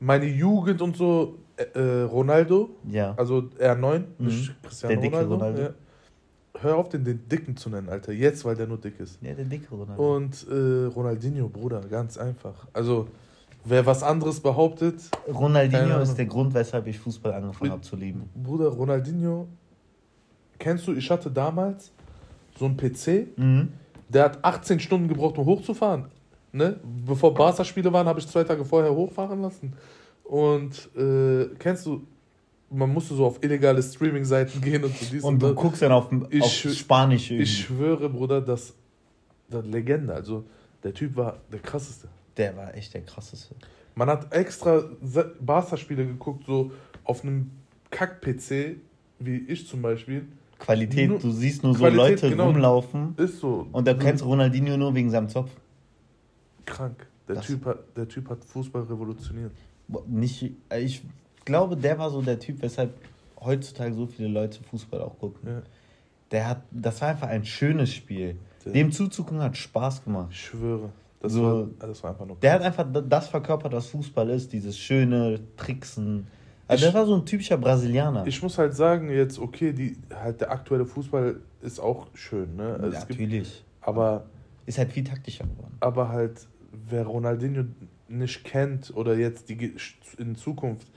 [0.00, 1.38] meine Jugend und so,
[1.74, 3.14] äh, Ronaldo, Ja.
[3.16, 4.54] also R9, nicht Mhm.
[4.62, 5.34] Cristiano Der dicke Ronaldo.
[5.34, 5.62] Ronaldo.
[5.62, 5.70] Ja.
[6.60, 8.12] Hör auf, den, den Dicken zu nennen, Alter.
[8.12, 9.18] Jetzt, weil der nur dick ist.
[9.22, 10.16] Ja, der dicke Ronaldo.
[10.16, 12.66] Und äh, Ronaldinho, Bruder, ganz einfach.
[12.72, 13.06] Also,
[13.64, 14.96] wer was anderes behauptet,
[15.32, 18.28] Ronaldinho ist der Grund, weshalb ich Fußball angefangen habe zu lieben.
[18.34, 19.46] Bruder, Ronaldinho,
[20.58, 21.92] kennst du, ich hatte damals
[22.58, 23.68] so einen PC, Mhm.
[24.08, 26.06] der hat 18 Stunden gebraucht, um hochzufahren.
[26.50, 26.80] Ne?
[27.06, 29.74] Bevor Barca-Spiele waren, habe ich zwei Tage vorher hochfahren lassen.
[30.28, 32.06] Und äh, kennst du,
[32.70, 35.56] man musste so auf illegale Streaming-Seiten gehen und so dies Und du das.
[35.56, 37.44] guckst dann auf, Ich auf Spanisch irgendwie.
[37.44, 38.74] Ich schwöre, Bruder, dass
[39.48, 40.44] das Legende, also
[40.84, 42.08] der Typ war der krasseste.
[42.36, 43.54] Der war echt der krasseste.
[43.94, 44.82] Man hat extra
[45.40, 46.70] Barca-Spiele geguckt, so
[47.04, 47.50] auf einem
[47.90, 48.76] Kack-PC,
[49.20, 50.26] wie ich zum Beispiel.
[50.58, 52.48] Qualität, Nur- du siehst nur so Qualität, Leute genau.
[52.48, 53.66] rumlaufen Ist so.
[53.72, 55.50] und da kennst Ronaldinho nur wegen seinem Zopf.
[56.66, 57.06] krank.
[57.28, 59.52] Der Das- typ, hat, der typ hat Fußball revolutioniert.
[60.06, 61.02] Nicht, äh, ich
[61.44, 62.94] glaube, der war so der Typ, weshalb
[63.40, 65.40] heutzutage so viele Leute Fußball auch gucken.
[65.48, 65.62] Ja.
[66.30, 68.36] Der hat, das war einfach ein schönes Spiel.
[68.64, 70.28] Der- Dem zuzugucken hat Spaß gemacht.
[70.30, 70.90] Ich schwöre.
[71.20, 71.42] Das, So-
[71.80, 72.36] war, das war einfach nur.
[72.36, 76.26] Der hat einfach das verkörpert, was Fußball ist, dieses schöne Tricksen.
[76.66, 78.26] Also Ich- der war so ein typischer Brasilianer.
[78.26, 82.74] Ich muss halt sagen, jetzt, okay, die, halt der aktuelle Fußball ist auch schön, ne?
[82.80, 83.64] Also ja, gibt, natürlich.
[83.80, 84.26] aber,
[84.66, 85.74] Ist halt viel taktischer geworden.
[85.80, 86.46] aber halt,
[86.90, 87.64] wer Ronaldinho
[88.08, 89.74] nicht kennt oder jetzt die
[90.18, 90.88] in Zukunft,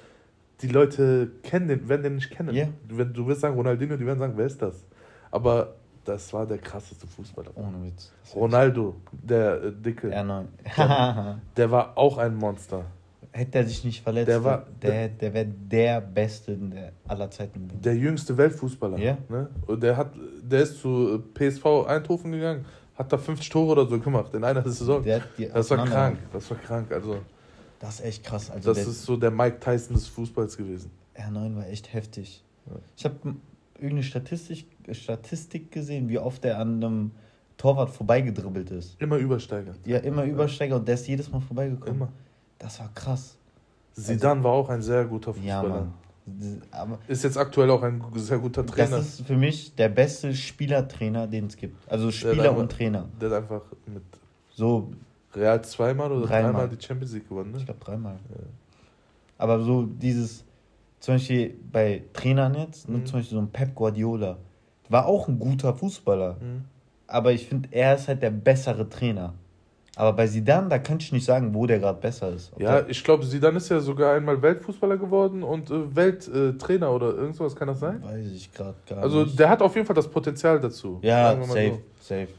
[0.61, 2.53] die Leute kennen den, werden den nicht kennen.
[2.53, 2.67] Ja.
[2.87, 4.85] Du, wenn, du wirst sagen Ronaldinho, die werden sagen, wer ist das?
[5.31, 7.51] Aber das war der krasseste Fußballer.
[7.55, 8.11] Ohne Witz.
[8.35, 10.45] Ronaldo, der äh, Dicke, R9.
[11.57, 12.85] der war auch ein Monster.
[13.33, 17.69] Hätte er sich nicht verletzt, Der war- der, der wäre der Beste der aller Zeiten.
[17.81, 18.97] Der jüngste Weltfußballer.
[18.97, 19.17] Ja.
[19.29, 19.49] Ne?
[19.67, 20.11] Und der, hat,
[20.43, 24.63] der ist zu PSV Eindhoven gegangen, hat da 50 Tore oder so gemacht in einer
[24.63, 25.01] Saison.
[25.03, 26.91] Der die Das war krank, das war krank.
[26.91, 27.17] Also,
[27.79, 28.51] Das ist echt krass.
[28.51, 30.91] Also das ist so der Mike Tyson des Fußballs gewesen.
[31.15, 32.43] R9 war echt heftig.
[32.67, 32.73] Ja.
[32.95, 33.15] Ich habe
[33.75, 37.11] irgendeine Statistik, Statistik gesehen, wie oft er an einem
[37.57, 38.99] Torwart vorbeigedribbelt ist.
[39.01, 39.73] Immer Übersteiger.
[39.85, 41.95] Ja, immer Übersteiger und der ist jedes Mal vorbeigekommen.
[41.95, 42.09] Immer.
[42.59, 43.37] Das war krass.
[43.93, 45.81] Zidane war auch ein sehr guter Ja, Fußballer.
[45.81, 45.93] Mann.
[46.71, 48.97] Aber Ist jetzt aktuell auch ein sehr guter Trainer.
[48.97, 51.75] das ist für mich der beste Spielertrainer, den es gibt.
[51.89, 53.09] Also Spieler hat und Trainer.
[53.19, 54.03] Der hat einfach mit
[54.53, 54.91] So,
[55.33, 56.51] Real zweimal oder Dreimal.
[56.53, 57.51] dreimal, die Champions League gewonnen.
[57.55, 57.65] ich Ne?
[57.65, 58.13] glaube dreimal.
[58.29, 58.35] Ja.
[59.37, 60.43] Aber so dieses,
[60.99, 63.05] zum Beispiel bei Trainern jetzt, ne, Mhm.
[63.05, 64.37] zum Beispiel so ein Pep Guardiola,
[64.89, 66.33] war auch ein guter Fußballer.
[66.39, 66.65] Mhm.
[67.07, 69.33] Aber ich finde, er ist halt der bessere Trainer.
[69.97, 72.53] Aber bei Zidane, da kann ich nicht sagen, wo der gerade besser ist.
[72.53, 77.07] Ob Ja, ich glaube, Zidane ist ja sogar einmal Weltfußballer geworden und äh, Welttrainer oder
[77.13, 78.01] irgend sowas, kann das sein?
[78.01, 79.37] weiß ich gerade gar Also nicht.
[79.37, 80.99] der hat auf jeden Fall das Potenzial dazu.
[81.01, 82.29] ja, safe, safe.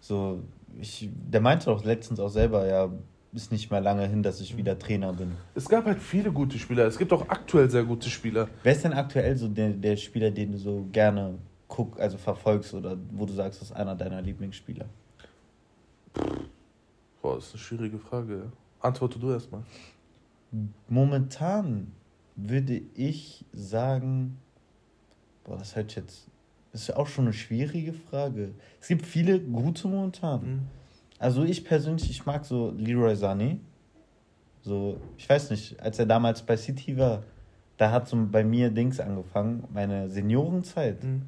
[0.00, 0.40] So,
[0.78, 2.90] ich, der meinte doch letztens auch selber, ja,
[3.32, 5.32] ist nicht mehr lange hin, dass ich wieder Trainer bin.
[5.54, 6.86] Es gab halt viele gute Spieler.
[6.86, 8.48] Es gibt auch aktuell sehr gute Spieler.
[8.62, 12.74] Wer ist denn aktuell so der, der Spieler, den du so gerne guck, also verfolgst
[12.74, 14.86] oder wo du sagst, das ist einer deiner Lieblingsspieler?
[17.22, 18.52] Boah, das ist eine schwierige Frage.
[18.80, 19.62] Antworte du erstmal.
[20.88, 21.92] Momentan
[22.36, 24.38] würde ich sagen,
[25.44, 26.28] boah, das halt jetzt,
[26.72, 28.54] das ist ja auch schon eine schwierige Frage.
[28.80, 30.40] Es gibt viele gute momentan.
[30.40, 30.60] Mhm.
[31.18, 33.58] Also ich persönlich, ich mag so Leroy Sané.
[34.62, 37.22] So, ich weiß nicht, als er damals bei City war,
[37.76, 41.02] da hat so bei mir Dings angefangen, meine Seniorenzeit.
[41.02, 41.22] Mhm.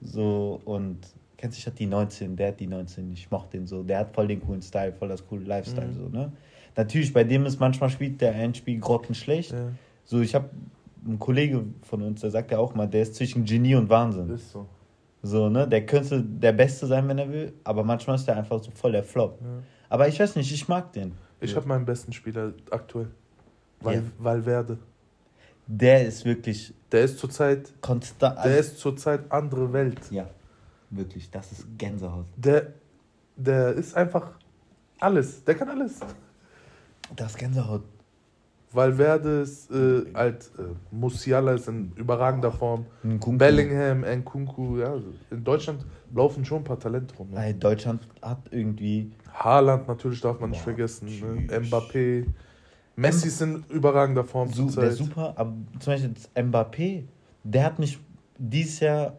[0.00, 0.98] So, und
[1.42, 3.82] kennst du, ich hatte die 19, der hat die 19, ich mochte den so.
[3.82, 5.94] Der hat voll den coolen Style, voll das coole Lifestyle, Mhm.
[5.94, 6.32] so, ne?
[6.76, 9.52] Natürlich, bei dem ist manchmal spielt der ein Spiel grottenschlecht.
[9.52, 9.68] Ja,
[10.04, 10.48] So, ich habe
[11.06, 14.30] einen Kollege von uns, der sagt ja auch mal, der ist zwischen Genie und Wahnsinn.
[14.30, 14.66] ist so.
[15.24, 15.68] So, ne?
[15.68, 18.92] Der könnte der Beste sein, wenn er will, aber manchmal ist der einfach so voll
[18.92, 19.38] der Flop.
[19.40, 19.46] Ja.
[19.90, 21.12] Aber ich weiß nicht, ich mag den.
[21.40, 23.08] Ich habe meinen besten Spieler aktuell.
[23.80, 24.02] Val Ja.
[24.18, 24.78] Valverde.
[25.66, 28.44] Der ist wirklich Der ist zurzeit, konstant.
[28.44, 30.00] der ist zurzeit andere Welt.
[30.10, 30.26] ja,
[30.92, 32.26] wirklich, das ist Gänsehaut.
[32.36, 32.74] Der,
[33.36, 34.32] der ist einfach
[35.00, 35.44] alles.
[35.44, 36.00] Der kann alles.
[37.16, 37.82] Das ist Gänsehaut.
[38.74, 42.86] Valverde ist äh, halt, äh, Musiala ist in überragender Form.
[43.02, 43.36] Nkunku.
[43.36, 44.94] Bellingham, Nkunku, ja.
[45.30, 47.30] In Deutschland laufen schon ein paar Talente rum.
[47.30, 47.54] Ne?
[47.54, 49.12] Deutschland hat irgendwie.
[49.34, 51.08] Haaland natürlich darf man nicht vergessen.
[51.46, 51.58] Ne?
[51.60, 52.26] Mbappé.
[52.96, 57.04] Messi ist in überragender Form Su der super, aber zum Beispiel Mbappé,
[57.42, 57.98] der hat mich
[58.38, 59.16] dieses Jahr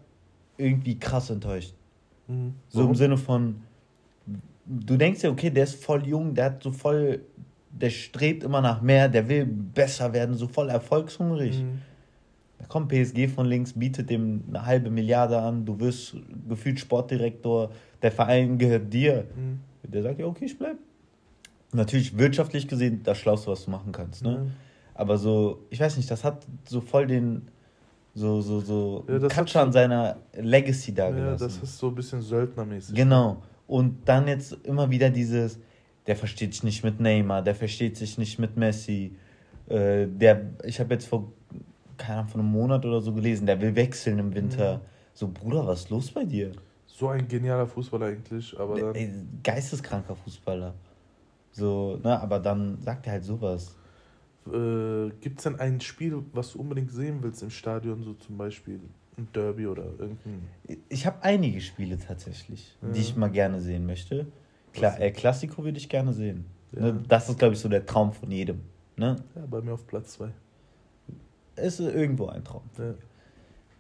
[0.58, 1.74] irgendwie krass enttäuscht.
[2.28, 2.54] Mhm.
[2.70, 2.96] So im Warum?
[2.96, 3.56] Sinne von,
[4.66, 7.22] du denkst ja, okay, der ist voll jung, der hat so voll,
[7.70, 11.62] der strebt immer nach mehr, der will besser werden, so voll erfolgshungrig.
[11.62, 11.82] Mhm.
[12.60, 16.16] Da kommt PSG von links, bietet dem eine halbe Milliarde an, du wirst
[16.48, 19.26] gefühlt Sportdirektor, der Verein gehört dir.
[19.36, 19.60] Mhm.
[19.92, 20.78] Der sagt ja, okay, ich bleib.
[21.74, 24.24] Natürlich wirtschaftlich gesehen das Schlauste, was du machen kannst.
[24.24, 24.52] Ne?
[24.94, 27.48] Aber so, ich weiß nicht, das hat so voll den,
[28.14, 32.22] so, so, so, Ja, so- an seiner Legacy da Ja, das ist so ein bisschen
[32.22, 32.96] söldnermäßig.
[32.96, 33.42] Genau.
[33.68, 35.60] Und dann jetzt immer wieder dieses,
[36.06, 39.16] der versteht sich nicht mit Neymar, der versteht sich nicht mit Messi.
[39.68, 41.32] Äh, der, ich habe jetzt vor,
[41.98, 44.78] keine Ahnung, vor einem Monat oder so gelesen, der will wechseln im Winter.
[44.78, 44.82] Mhm.
[45.14, 46.52] So, Bruder, was ist los bei dir?
[46.86, 48.96] So ein genialer Fußballer eigentlich, aber dann.
[48.96, 50.74] Ey, geisteskranker Fußballer.
[51.52, 53.76] So, ne, aber dann sagt er halt sowas.
[54.48, 58.38] Äh, Gibt es denn ein Spiel, was du unbedingt sehen willst im Stadion, so zum
[58.38, 58.80] Beispiel
[59.18, 60.18] ein Derby oder irgendein.
[60.90, 62.94] Ich habe einige Spiele tatsächlich, die Ja.
[62.96, 64.28] ich mal gerne sehen möchte.
[64.74, 66.46] Klar, äh, Klassiko würde ich gerne sehen.
[66.72, 66.82] Ja.
[66.92, 68.62] Ne, das ist, glaube ich, so der Traum von jedem.
[68.98, 69.16] Ne?
[69.36, 70.30] Ja, bei mir auf Platz 2.
[71.56, 72.64] Ist irgendwo ein Traum.
[72.78, 72.96] Ja.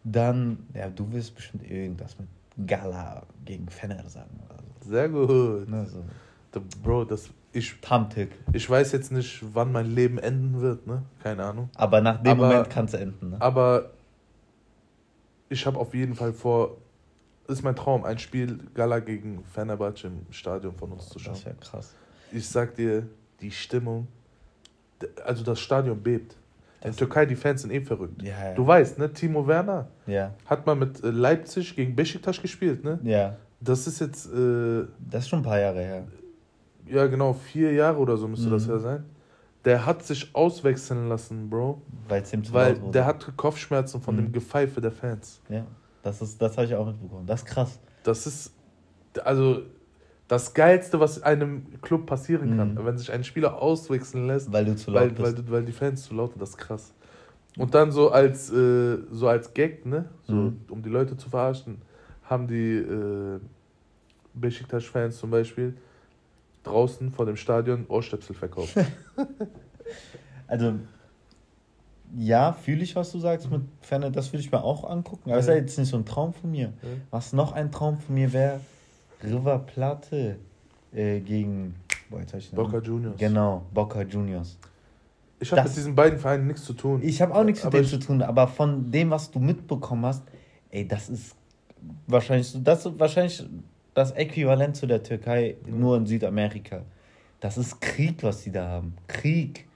[0.03, 2.27] Dann, ja, du wirst bestimmt irgendwas mit
[2.67, 4.89] Gala gegen Fenner sagen oder so.
[4.91, 5.67] Sehr gut.
[5.67, 6.03] Ne, so.
[6.83, 8.31] Bro, das, ich, Tamtik.
[8.51, 11.03] ich weiß jetzt nicht, wann mein Leben enden wird, ne?
[11.21, 11.69] Keine Ahnung.
[11.75, 13.31] Aber nach dem Aber- Moment kann es enden.
[13.31, 13.37] Ne?
[13.41, 13.91] Aber
[15.49, 16.77] ich habe auf jeden Fall vor,
[17.47, 21.33] ist mein Traum, ein Spiel Gala gegen Fenerbahce im Stadion von uns zu schauen.
[21.35, 21.93] Das wäre krass.
[22.31, 23.05] Ich sag dir,
[23.41, 24.07] die Stimmung,
[25.25, 26.33] also das Stadion bebt.
[26.81, 28.21] In Das- Türkei, die Fans sind eh verrückt.
[28.21, 28.53] Ja, ja.
[28.55, 32.99] Du weißt, ne, Timo Werner ja, hat mal mit äh, Leipzig gegen Besiktas gespielt, ne?
[33.03, 33.35] ja.
[33.61, 36.03] Das ist jetzt, äh, Das ist schon ein paar Jahre her.
[36.87, 38.71] Ja genau, vier Jahre oder so müsste das Mhm.
[38.73, 39.05] ja sein.
[39.65, 44.15] Der hat sich auswechseln lassen, Bro, Weil es ihm zu weil der hatte Kopfschmerzen von
[44.15, 44.19] Mhm.
[44.19, 45.41] dem Gepfeife der Fans.
[45.49, 45.65] Ja,
[46.01, 47.25] das, ist- das habe ich auch mitbekommen.
[47.25, 47.79] Das ist krass.
[48.03, 48.53] Das ist,
[49.23, 49.61] also,
[50.27, 52.85] das Geilste, was einem Club passieren kann, Mhm.
[52.85, 55.37] wenn sich ein Spieler auswechseln lässt, Weil du zu laut weil, bist.
[55.37, 56.93] weil, weil die Fans zu laut sind, das ist krass.
[57.57, 60.61] Und dann so als, äh, so als Gag, ne, so, Mhm.
[60.69, 61.81] um die Leute zu verarschen,
[62.23, 63.39] haben die äh,
[64.33, 65.75] Besiktas-Fans zum Beispiel
[66.63, 68.75] draußen vor dem Stadion Ohrstöpsel verkauft.
[70.47, 70.73] Also,
[72.15, 75.31] ja, fühle ich, was du sagst mit Ferne, das würde ich mir auch angucken.
[75.31, 75.53] Aber es Ja.
[75.53, 76.73] ist ja jetzt nicht so ein Traum von mir.
[76.81, 76.89] Ja.
[77.11, 78.59] Was noch ein Traum von mir wäre,
[79.23, 80.37] River Plate
[80.93, 81.75] äh, gegen
[82.09, 82.21] boah,
[82.53, 82.77] Boca.
[82.79, 83.17] Juniors.
[83.17, 84.57] Genau, Boca Juniors.
[85.39, 87.01] Ich habe mit diesen beiden Vereinen nichts zu tun.
[87.03, 90.23] Ich habe auch nichts mit denen zu tun, aber von dem, was du mitbekommen hast,
[90.69, 91.35] ey, das ist
[92.07, 93.43] wahrscheinlich so, das ist wahrscheinlich
[93.93, 96.81] das Äquivalent zu der Türkei, nur in Südamerika.
[97.39, 98.95] Das ist Krieg, was die da haben.
[99.07, 99.67] Krieg.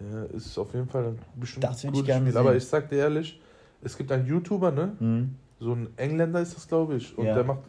[0.00, 2.32] Ja, ist auf jeden Fall ein bestimmt Das würd ich gutes gerne Spiel.
[2.32, 2.40] sehen.
[2.40, 3.40] Aber ich sag dir ehrlich,
[3.82, 4.92] es gibt einen YouTuber, ne?
[4.98, 5.34] Mhm.
[5.60, 7.16] So ein Engländer ist das, glaube ich.
[7.16, 7.34] Und Ja.
[7.34, 7.60] der macht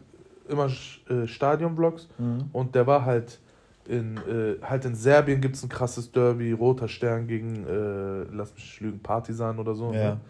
[0.48, 2.08] immer äh, Stadion-Vlogs.
[2.18, 2.44] Mhm.
[2.52, 3.38] Und der war halt
[3.86, 8.52] in, äh, halt in Serbien gibt es ein krasses Derby, Roter Stern gegen, äh, lass
[8.54, 9.92] mich lügen, Partisan oder so.
[9.92, 10.14] Ja.
[10.14, 10.20] Ne?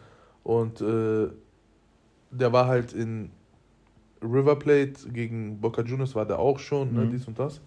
[0.42, 1.29] Und äh,
[2.31, 3.31] der war halt in
[4.24, 7.10] River Plate gegen Boca Juniors, war der auch schon, ne, Mhm.
[7.10, 7.60] dies und das.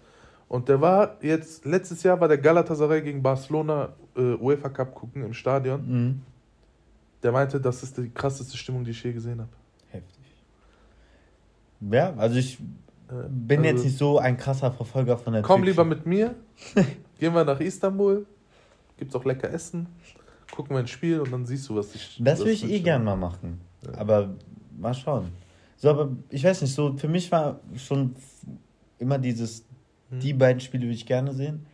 [0.50, 5.24] Und der war jetzt, letztes Jahr war der Galatasaray gegen Barcelona äh, UEFA Cup gucken
[5.24, 5.82] im Stadion.
[5.88, 6.22] Mhm.
[7.22, 9.50] Der meinte, das ist die krasseste Stimmung, die ich je gesehen habe.
[9.90, 10.24] Heftig.
[11.92, 12.60] Ja, also ich
[13.10, 16.06] Äh, bin also- jetzt nicht so ein krasser Verfolger von der Komm türkischen- lieber mit
[16.06, 16.36] mir.
[17.20, 18.26] Gehen wir nach Istanbul.
[18.98, 19.88] Gibt's auch lecker Essen.
[20.56, 22.18] Gucken wir ein Spiel und dann siehst du, was ich.
[22.20, 23.62] Das würde ich eh gern mal machen.
[23.86, 24.00] Ja.
[24.00, 24.30] Aber
[24.78, 25.30] mal schauen.
[25.78, 28.16] So, aber ich weiß nicht, so für mich war schon
[29.00, 29.64] immer dieses,
[30.10, 30.20] Hm.
[30.20, 31.66] die beiden Spiele würde ich gerne sehen.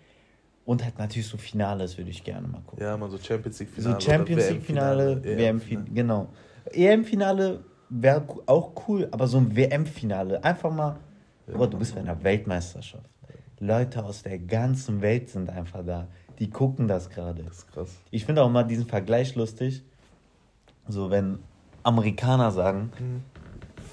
[0.66, 2.84] Und halt natürlich so Finales würde ich gerne mal gucken.
[2.84, 4.00] Ja, man, so Champions League Finale.
[4.00, 6.30] so Champions League Finale, WM-Finale, genau.
[6.72, 10.98] EM-Finale wäre auch cool, aber so ein WM-Finale, einfach mal,
[11.48, 13.10] Ja, oh, du bist bei einer Weltmeisterschaft.
[13.60, 16.08] Leute aus der ganzen Welt sind einfach da.
[16.40, 17.44] Die gucken das gerade.
[17.44, 17.98] Das ist krass.
[18.12, 19.84] Ich finde auch mal diesen Vergleich lustig.
[20.88, 21.40] So, wenn
[21.84, 23.22] Amerikaner sagen, Hm.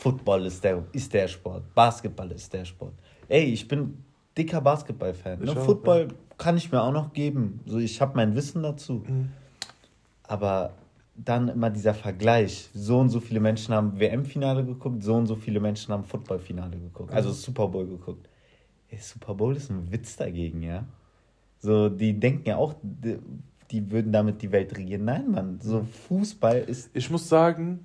[0.00, 2.94] Football ist der, ist der Sport, Basketball ist der Sport.
[3.28, 4.02] Ey, ich bin
[4.36, 5.40] dicker Basketball-Fan.
[5.40, 5.54] Ne?
[5.56, 6.08] Football
[6.38, 7.60] kann ich mir auch noch geben.
[7.66, 9.02] So, ich habe mein Wissen dazu.
[9.06, 9.28] Hm.
[10.22, 10.72] Aber
[11.14, 12.70] dann immer dieser Vergleich.
[12.72, 16.78] So und so viele Menschen haben WM-Finale geguckt, so und so viele Menschen haben Football-Finale
[16.78, 17.12] geguckt.
[17.12, 18.26] Also Super Bowl geguckt.
[18.88, 20.84] Ey, Super Bowl ist ein Witz dagegen, ja.
[21.58, 23.18] So, die denken ja auch, d-
[23.70, 25.04] die würden damit die Welt regieren.
[25.04, 26.90] Nein, Mann, so Fußball ist.
[26.94, 27.80] Ich muss sagen,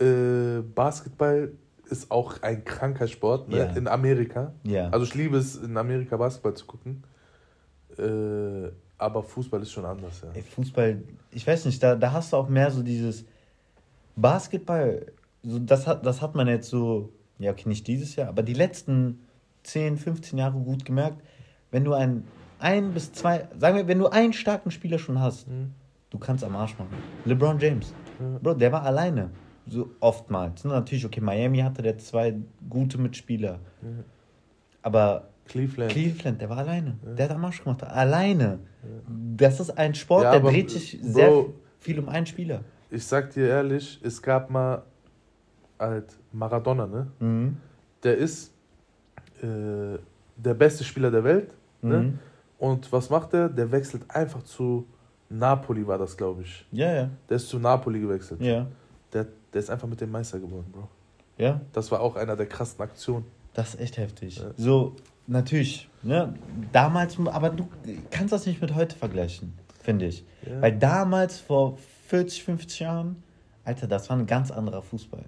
[0.00, 1.52] äh, Basketball
[1.90, 3.58] ist auch ein kranker Sport ne?
[3.58, 3.64] Ja.
[3.64, 4.52] in Amerika.
[4.64, 4.88] Ja.
[4.90, 7.02] Also ich liebe es, in Amerika Basketball zu gucken.
[7.98, 10.28] Äh, aber Fußball ist schon anders, ja.
[10.34, 13.24] Ey, Fußball, ich weiß nicht, da, da hast du auch mehr so dieses
[14.14, 15.06] Basketball,
[15.42, 18.52] so das, hat, das hat man jetzt so, ja, okay, nicht dieses Jahr, aber die
[18.52, 19.20] letzten
[19.62, 21.22] 10, 15 Jahre gut gemerkt,
[21.70, 22.24] wenn du ein,
[22.58, 25.46] ein bis zwei, sagen wir, wenn du einen starken Spieler schon hast,
[26.10, 26.94] du kannst am Arsch machen.
[27.24, 27.94] LeBron James,
[28.42, 29.30] Bro, der war alleine,
[29.70, 30.64] so oftmals.
[30.64, 32.36] Ne, Natürlich, okay, Miami hatte der zwei
[32.68, 33.60] gute Mitspieler,
[34.82, 35.92] aber Cleveland.
[35.92, 36.96] Cleveland, der war alleine.
[37.02, 37.82] Der hat am Arsch gemacht.
[37.82, 38.60] Alleine.
[39.36, 41.44] Das ist ein Sport, Ja, der aber, dreht sich Bro, sehr
[41.78, 42.62] viel um einen Spieler.
[42.90, 44.82] Ich sag dir ehrlich, es gab mal
[45.78, 47.06] halt Maradona, ne?
[47.18, 47.56] Mhm.
[48.02, 48.54] Der ist
[49.42, 49.98] äh,
[50.36, 51.50] der beste Spieler der Welt.
[51.82, 51.98] Ne?
[51.98, 52.18] Mhm.
[52.58, 53.48] Und was macht er?
[53.48, 54.86] Der wechselt einfach zu
[55.28, 56.66] Napoli, war das, glaube ich.
[56.72, 57.10] Ja, ja.
[57.28, 58.40] Der ist zu Napoli gewechselt.
[58.40, 58.66] Ja.
[59.12, 60.88] Der, der ist einfach mit dem Meister geworden, Bro.
[61.38, 61.60] Ja.
[61.72, 63.24] Das war auch einer der krassen Aktionen.
[63.54, 64.36] Das ist echt heftig.
[64.38, 64.50] Ja.
[64.56, 64.94] So,
[65.26, 65.88] natürlich.
[66.02, 66.34] Ne?
[66.72, 67.68] Damals, aber du
[68.10, 70.24] kannst das nicht mit heute vergleichen, finde ich.
[70.46, 70.60] Ja.
[70.62, 73.22] Weil damals, vor 40, 50 Jahren,
[73.64, 75.24] Alter, das war ein ganz anderer Fußball.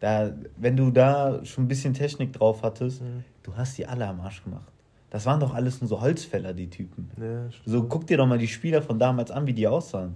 [0.00, 3.24] Da, wenn du da schon ein bisschen Technik drauf hattest, Mhm.
[3.42, 4.70] du hast die alle am Arsch gemacht.
[5.10, 7.10] Das waren doch alles nur so Holzfäller, die Typen.
[7.20, 7.48] Ja.
[7.64, 10.14] So, guck dir doch mal die Spieler von damals an, wie die aussahen.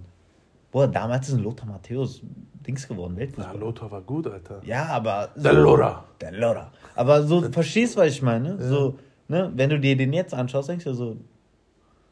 [0.71, 2.21] Boah, damals ist ein Lothar Matthäus
[2.69, 3.59] Dings geworden, Ja, Weltfußballer.
[3.59, 4.61] Lothar war gut, Alter.
[4.63, 5.29] Ja, aber.
[5.35, 6.03] Der Lora.
[6.21, 6.71] Der Lora.
[6.95, 8.61] Aber so, verstehst du, was ich meine?
[8.61, 11.17] So, ne, wenn du dir den jetzt anschaust, denkst du so,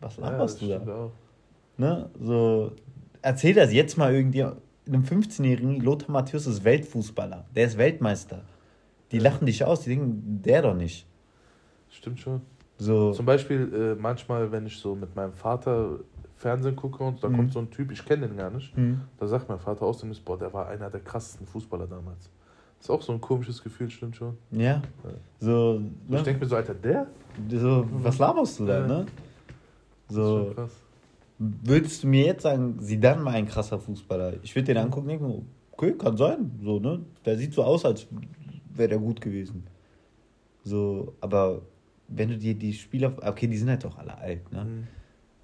[0.01, 0.93] was Ja, laberst das du da?
[0.95, 1.11] auch.
[1.77, 2.09] Ne?
[2.19, 2.71] So,
[3.21, 7.45] erzähl das jetzt mal irgendwie einem 15-Jährigen, Lothar Matthäus ist Weltfußballer.
[7.55, 8.41] Der ist Weltmeister.
[9.11, 11.05] Die lachen dich aus, die denken, der doch nicht.
[11.89, 12.41] Stimmt schon.
[12.79, 15.99] So, Zum Beispiel äh, manchmal, wenn ich so mit meinem Vater
[16.37, 17.35] Fernsehen gucke und da Mhm.
[17.35, 19.97] kommt so ein Typ, ich kenne den gar nicht, hm, da sagt mein Vater aus
[19.99, 22.29] dem ist, boah, der war einer der krassesten Fußballer damals.
[22.79, 24.37] Ist auch so ein komisches Gefühl, stimmt schon.
[24.51, 24.81] ja.
[25.39, 26.23] So, Ich ne?
[26.23, 27.07] denke mir so, Alter, der?
[27.49, 28.87] so, was laberst du da, Ja.
[28.87, 29.05] ne?
[30.07, 30.71] Das ist So, schon krass.
[31.39, 34.33] würdest du mir jetzt sagen, Zidane war ein krasser Fußballer?
[34.43, 36.51] Ich würde den angucken und denken, okay, kann sein.
[36.63, 36.99] So, ne?
[37.25, 38.07] Der sieht so aus, als
[38.73, 39.65] wäre der gut gewesen.
[40.63, 41.61] So, aber
[42.07, 44.65] wenn du dir die Spieler, okay, die sind halt doch alle alt, ne?
[44.65, 44.87] Mhm.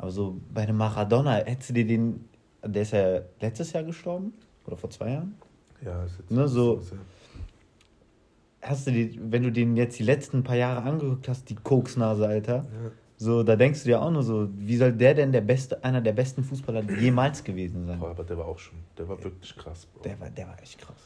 [0.03, 2.25] Aber so bei einem Maradona, hättest du dir den,
[2.61, 4.33] der ist ja letztes Jahr gestorben?
[4.67, 5.35] Oder vor zwei Jahren?
[5.81, 6.81] Ja, ist jetzt Ne, so-
[8.61, 12.27] Hast du die, wenn du den jetzt die letzten paar Jahre angeguckt hast, die Koksnase,
[12.27, 12.91] Alter, Ja.
[13.15, 16.01] so, da denkst du dir auch nur so, wie soll der denn der beste, einer
[16.01, 17.99] der besten Fußballer jemals gewesen sein?
[18.01, 20.01] Boah, aber der war auch schon, der war wirklich krass, Bro.
[20.03, 20.97] Der war, der war echt krass.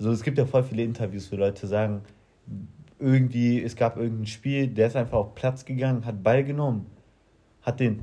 [0.00, 2.02] So, es gibt ja voll viele Interviews, wo Leute sagen,
[2.98, 6.86] irgendwie, es gab irgendein Spiel, der ist einfach auf Platz gegangen, hat Ball genommen,
[7.62, 8.00] hat den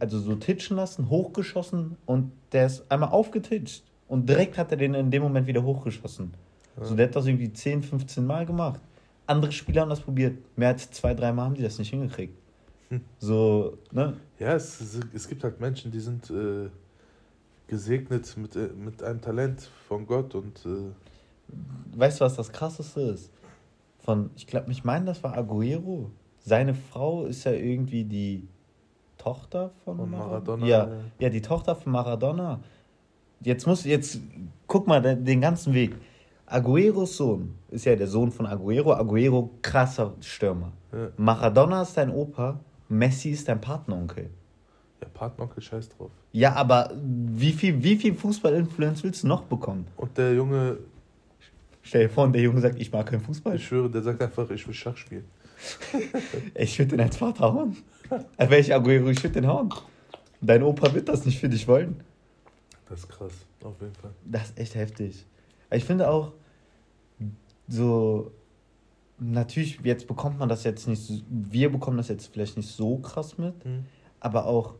[0.00, 3.84] also so titschen lassen, hochgeschossen und der ist einmal aufgetitscht.
[4.08, 6.34] Und direkt hat er den in dem Moment wieder hochgeschossen.
[6.80, 8.80] So, der hat das irgendwie 10, 15 Mal gemacht.
[9.26, 10.36] Andere Spieler haben das probiert.
[10.56, 12.36] Mehr als zwei, drei Mal haben die das nicht hingekriegt.
[13.18, 14.16] So, ne?
[14.38, 16.68] Ja, es, es, es gibt halt Menschen, die sind äh,
[17.66, 20.90] gesegnet mit, äh, mit einem Talent von Gott und äh,
[21.94, 23.30] Weißt du, was das krasseste ist?
[24.00, 26.10] Von, ich glaube, ich meine, das war Aguero.
[26.38, 28.48] Seine Frau ist ja irgendwie die
[29.22, 31.28] Tochter von, Von Mara- Maradona, Ja, ja.
[31.28, 32.60] die Tochter von Maradona.
[33.40, 34.20] Jetzt muss, jetzt
[34.66, 35.94] guck mal den, den ganzen Weg.
[36.46, 38.92] Agueros Sohn ist ja der Sohn von Aguero.
[38.94, 40.72] Aguero, krasser Stürmer.
[40.92, 42.58] ja, Maradona ist dein Opa,
[42.88, 44.28] Messi ist dein Patenonkel.
[45.00, 46.10] ja Patenonkel scheiß drauf.
[46.32, 49.86] Ja, aber wie viel, wie viel Fußball-Influence willst du noch bekommen?
[49.96, 50.78] Und der Junge,
[51.84, 53.56] Stell dir vor, der Junge sagt, ich mag keinen Fußball.
[53.56, 55.24] ich schwöre, der sagt einfach, ich will Schach spielen.
[56.54, 57.76] Ich würde den als Vater hauen.
[58.36, 59.72] Als wäre ich Aguero, ich würde den hauen.
[60.40, 62.00] Dein Opa wird das nicht für dich wollen.
[62.88, 64.10] Das ist krass, auf jeden Fall.
[64.24, 65.24] Das ist echt heftig.
[65.70, 66.32] Ich finde auch,
[67.68, 68.30] so,
[69.18, 73.38] natürlich, jetzt bekommt man das jetzt nicht, wir bekommen das jetzt vielleicht nicht so krass
[73.38, 73.84] mit, Mhm.
[74.20, 74.74] aber auch,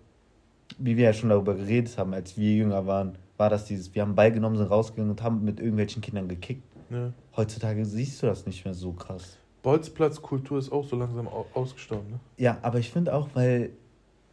[0.79, 4.03] wie wir ja schon darüber geredet haben, als wir jünger waren, war das dieses, wir
[4.03, 6.62] haben Ball genommen, sind rausgegangen und haben mit irgendwelchen Kindern gekickt.
[6.90, 7.12] Ja.
[7.37, 9.38] Heutzutage siehst du das nicht mehr so krass.
[9.62, 12.20] Bolzplatzkultur ist auch so langsam au- ausgestorben, ne?
[12.37, 13.70] Ja, aber ich finde auch, weil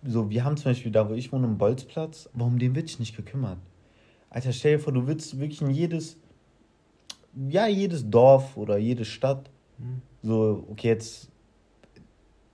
[0.04, 2.88] so, wir haben zum Beispiel da, wo ich wohne, einen Bolzplatz, aber um den wird
[2.88, 3.58] sich nicht gekümmert.
[4.30, 6.18] Alter, stell dir vor, du willst wirklich in jedes,
[7.50, 10.02] ja, jedes Dorf oder jede Stadt, Mhm.
[10.24, 11.30] so, okay, jetzt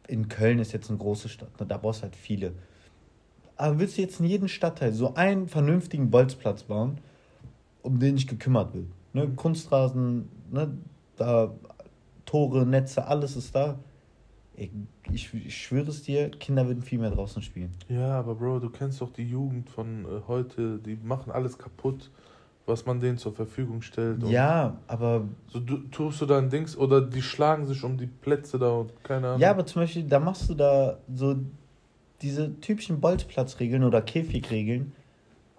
[0.08, 2.54] in Köln ist jetzt eine große Stadt, ne, da brauchst du halt viele.
[3.56, 7.00] Aber willst du jetzt in jedem Stadtteil so einen vernünftigen Bolzplatz bauen,
[7.82, 8.86] um den nicht gekümmert wird?
[9.14, 9.30] Ne?
[9.36, 10.78] Kunstrasen, ne?
[11.16, 11.52] da
[12.36, 13.80] Tore, Netze, alles ist da.
[14.58, 14.70] Ich,
[15.10, 17.72] ich, ich schwöre es dir, Kinder würden viel mehr draußen spielen.
[17.88, 22.12] Ja, aber Bro, du kennst doch die Jugend von äh, heute, die machen alles kaputt,
[22.66, 24.22] was man denen zur Verfügung stellt.
[24.24, 28.08] Ja, aber So, du, tust du da ein Dings oder die schlagen sich um die
[28.08, 29.40] Plätze da und keine Ahnung.
[29.40, 31.38] Ja, aber zum Beispiel, da machst du da so
[32.22, 34.92] diese typischen Bolzplatzregeln oder Käfigregeln.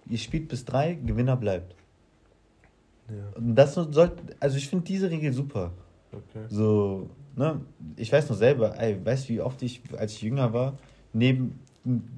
[0.07, 1.73] Ihr spielt bis drei, Gewinner bleibt.
[3.09, 5.71] Ja, Und das soll, also ich finde diese Regel super.
[6.11, 6.45] Okay.
[6.49, 7.61] So, ne,
[7.95, 10.77] ich weiß noch selber, ey, weißt du, wie oft ich, als ich jünger war,
[11.13, 11.59] neben,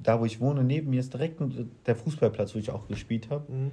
[0.02, 1.40] da wo ich wohne, neben mir ist direkt
[1.86, 3.50] der Fußballplatz, wo ich auch gespielt habe.
[3.52, 3.70] Mhm.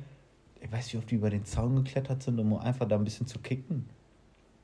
[0.62, 3.28] Ich weiß, wie oft wir über den Zaun geklettert sind, um einfach da ein bisschen
[3.28, 3.86] zu kicken.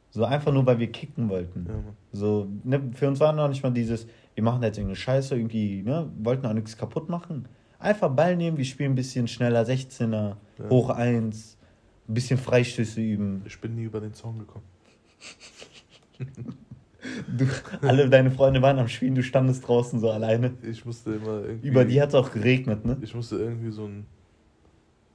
[0.09, 1.65] So einfach nur, weil wir kicken wollten.
[1.67, 1.73] Ja.
[2.11, 5.81] So, ne, für uns war noch nicht mal dieses, wir machen jetzt irgendeine Scheiße, irgendwie,
[5.81, 7.47] ne, wollten auch nichts kaputt machen.
[7.79, 10.11] Einfach Ball nehmen, wir spielen ein bisschen schneller 16er,
[10.59, 10.69] Ja.
[10.69, 11.57] hoch 1,
[12.07, 13.41] ein bisschen Freistöße üben.
[13.45, 14.65] Ich bin nie über den Zaun gekommen.
[17.37, 17.45] Du,
[17.81, 20.53] alle deine Freunde waren am Spielen, du standest draußen so alleine.
[20.61, 21.67] Ich musste immer irgendwie.
[21.67, 22.97] Über die hat es auch geregnet, ne?
[23.01, 24.05] Ich musste irgendwie so, ein,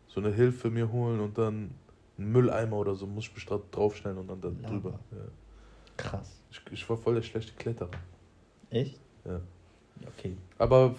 [0.07, 1.71] so eine Hilfe mir holen und dann
[2.19, 4.69] einen Mülleimer oder so muss ich mich draufstellen und dann da Lava.
[4.69, 4.99] drüber.
[5.13, 5.19] Ja.
[5.97, 6.43] Krass.
[6.51, 7.91] Ich, ich war voll der schlechte Kletterer.
[8.71, 9.01] Echt?
[9.25, 9.41] Ja.
[10.17, 10.37] Okay.
[10.59, 10.95] Aber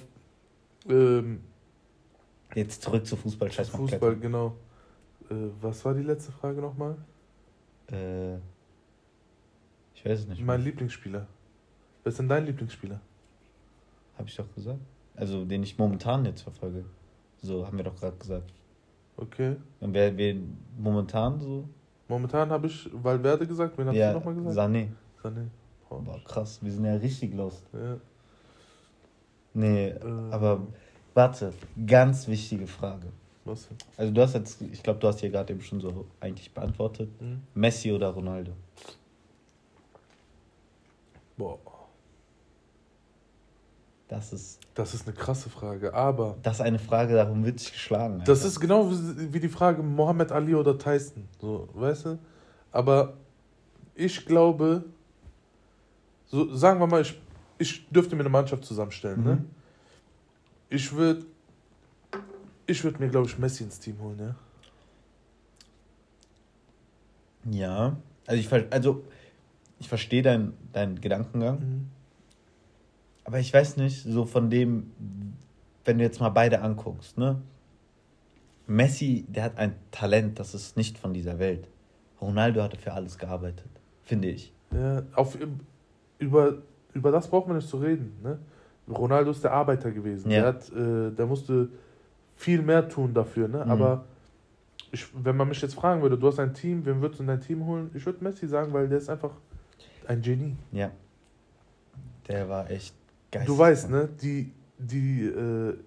[0.89, 1.41] ähm,
[2.55, 4.55] Jetzt zurück zu Fußball, scheiß mal Fußball, genau.
[5.29, 6.97] Äh, was war die letzte Frage nochmal?
[7.87, 8.37] Äh,
[9.99, 10.41] ich weiß es nicht.
[10.41, 11.27] Mein Lieblingsspieler.
[12.03, 13.01] Wer ist denn dein Lieblingsspieler?
[14.17, 14.79] Habe ich doch gesagt.
[15.17, 16.85] Also, den ich momentan jetzt verfolge.
[17.41, 18.53] So, haben wir doch gerade gesagt.
[19.17, 19.57] Okay.
[19.81, 20.35] Und wer, wer
[20.77, 21.67] momentan so?
[22.07, 23.77] Momentan habe ich Valverde gesagt.
[23.77, 24.57] Wen hast ja, du nochmal gesagt?
[24.57, 24.87] Sané.
[25.21, 25.47] Sané.
[25.89, 27.65] Oh, Boah, krass, wir sind ja richtig lost.
[27.73, 27.97] Ja.
[29.53, 30.31] Nee, Ähm.
[30.31, 30.61] aber
[31.13, 31.51] warte,
[31.85, 33.07] ganz wichtige Frage.
[33.43, 33.77] Was denn?
[33.97, 37.09] Also du hast jetzt, ich glaube, du hast hier gerade eben schon so eigentlich beantwortet.
[37.19, 37.41] Hm?
[37.53, 38.53] Messi oder Ronaldo?
[41.39, 41.57] Boah.
[44.09, 45.93] Das ist, Das ist eine krasse Frage.
[45.93, 48.19] Aber das ist eine Frage, darum wird sich geschlagen.
[48.25, 48.47] Das Alter.
[48.49, 51.27] ist genau wie die Frage Mohammed Ali oder Tyson.
[51.39, 52.19] So, weißt du?
[52.71, 53.13] Aber
[53.95, 54.83] ich glaube,
[56.27, 57.19] so sagen wir mal, ich,
[57.57, 59.23] ich dürfte mir eine Mannschaft zusammenstellen.
[59.23, 59.35] Ne?
[59.35, 59.49] Mhm.
[60.69, 61.25] Ich würde
[62.65, 64.35] ich würd mir, glaube ich, Messi ins Team holen, ja.
[67.51, 67.95] Ja,
[68.27, 69.03] also ich, also
[69.79, 71.87] ich verstehe deinen dein Gedankengang, Mhm.
[73.25, 74.91] aber ich weiß nicht, so von dem,
[75.85, 77.41] wenn du jetzt mal beide anguckst, ne?
[78.67, 81.67] Messi, der hat ein Talent, das ist nicht von dieser Welt.
[82.21, 83.69] Ronaldo hatte für alles gearbeitet,
[84.03, 84.53] finde ich.
[84.71, 85.35] Ja, auf,
[86.19, 86.57] über,
[86.93, 88.11] über das braucht man nicht zu reden.
[88.21, 88.37] Ne?
[88.87, 90.29] Ronaldo ist der Arbeiter gewesen.
[90.29, 90.41] Ja.
[90.41, 91.69] Der, hat, äh, der musste
[92.35, 93.47] viel mehr tun dafür.
[93.47, 93.63] Ne?
[93.65, 93.71] Mhm.
[93.71, 94.05] Aber
[94.91, 97.27] ich, wenn man mich jetzt fragen würde, du hast ein Team, wen würdest du in
[97.27, 97.89] dein Team holen?
[97.95, 99.31] Ich würde Messi sagen, weil der ist einfach
[100.09, 100.55] ein Genie.
[100.71, 100.91] Ja.
[102.27, 102.95] Der war echt
[103.31, 103.43] geil.
[103.45, 105.77] Du weißt, ne, die, die äh,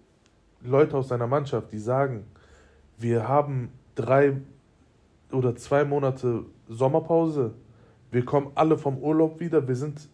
[0.63, 2.25] Leute aus seiner Mannschaft, die sagen,
[2.99, 4.37] wir haben drei
[5.33, 7.53] oder zwei Monate Sommerpause,
[8.11, 10.09] wir kommen alle vom Urlaub wieder, wir sind,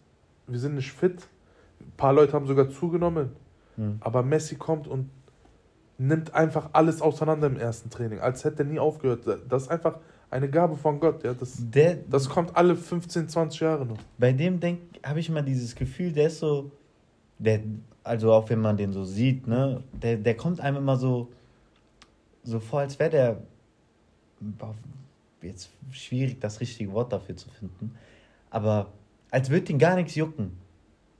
[0.47, 1.27] wir sind nicht fit.
[1.79, 3.29] Ein paar Leute haben sogar zugenommen.
[3.75, 3.97] Hm.
[3.99, 5.09] Aber Messi kommt und
[5.97, 9.27] nimmt einfach alles auseinander im ersten Training, als hätte er nie aufgehört.
[9.49, 9.97] Das ist einfach
[10.31, 11.23] eine Gabe von Gott.
[11.23, 13.97] Ja, das, Der, das kommt alle 15, 20 Jahre noch.
[14.17, 16.71] bei dem denk, habe ich immer dieses Gefühl, der ist so,
[17.39, 17.61] der,
[18.03, 21.29] also auch wenn man den so sieht, ne, der, der kommt einem immer so,
[22.43, 23.37] so vor, als wäre der,
[25.41, 27.95] jetzt schwierig das richtige Wort dafür zu finden,
[28.49, 28.87] aber
[29.31, 30.57] als würde ihn gar nichts jucken.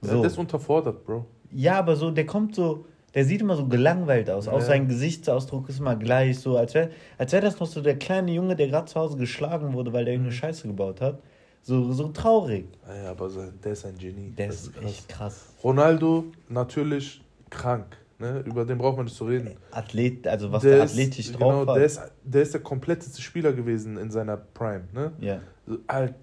[0.02, 0.20] Ja, So.
[0.20, 1.26] der ist unterfordert, Bro.
[1.52, 4.46] Ja, aber so, der kommt so, der sieht immer so gelangweilt aus.
[4.48, 4.64] Auch Ja.
[4.64, 8.32] sein Gesichtsausdruck ist immer gleich, so, als wäre als wär das noch so der kleine
[8.32, 10.26] Junge, der gerade zu Hause geschlagen wurde, weil der Mhm.
[10.26, 11.18] irgendeine Scheiße gebaut hat.
[11.62, 12.66] So, so traurig.
[13.04, 13.28] Ja, aber
[13.62, 14.30] der ist ein Genie.
[14.30, 14.84] Der Das ist krass.
[14.84, 15.46] echt krass.
[15.62, 17.20] Ronaldo, natürlich
[17.50, 17.96] krank.
[18.18, 18.42] Ne?
[18.46, 19.50] Über den braucht man nicht zu reden.
[19.70, 21.76] Athlet, also was der der, ist- athletisch genau, drauf hat.
[21.76, 24.84] Der ist, der ist der kompletteste Spieler gewesen in seiner Prime.
[24.92, 25.12] Ne?
[25.20, 25.40] ja.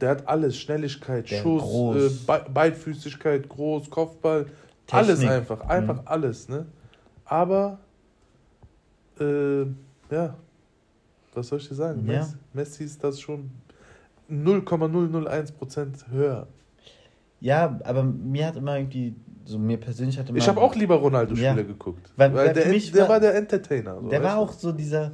[0.01, 1.95] Der hat alles: Schnelligkeit, Der Schuss, groß.
[1.95, 4.45] äh, Be Beidfüßigkeit, groß, Kopfball.
[4.85, 5.09] Technik.
[5.09, 5.61] Alles einfach.
[5.61, 6.07] Einfach Mhm.
[6.07, 6.49] alles.
[6.49, 6.65] Ne?
[7.27, 7.79] Aber,
[9.19, 9.63] äh,
[10.11, 10.35] ja,
[11.33, 12.05] was soll ich dir sagen?
[12.07, 12.19] Ja.
[12.19, 13.51] Messi, Messi ist das schon
[14.29, 16.47] 0,001% höher.
[17.39, 20.37] ja, aber mir hat immer irgendwie, so mir persönlich hat immer.
[20.37, 21.53] Ich habe auch lieber Ronaldo-Spiele Ja.
[21.63, 22.11] geguckt.
[22.17, 24.01] Weil- Weil, der, mich der war- war der Entertainer.
[24.01, 25.11] So, Der war auch so dieser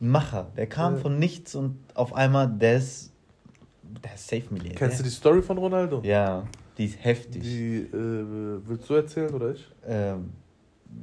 [0.00, 0.52] Macher.
[0.56, 1.00] Der kam Ja.
[1.00, 3.12] von nichts und auf einmal, der ist.
[4.04, 4.54] Der ist safe du?
[4.54, 4.78] Milliardär.
[4.78, 6.00] Kennst du die Story von Ronaldo?
[6.04, 6.44] Ja,
[6.78, 7.42] die ist heftig.
[7.42, 9.66] Die, äh, willst du erzählen oder ich?
[9.86, 10.30] ähm,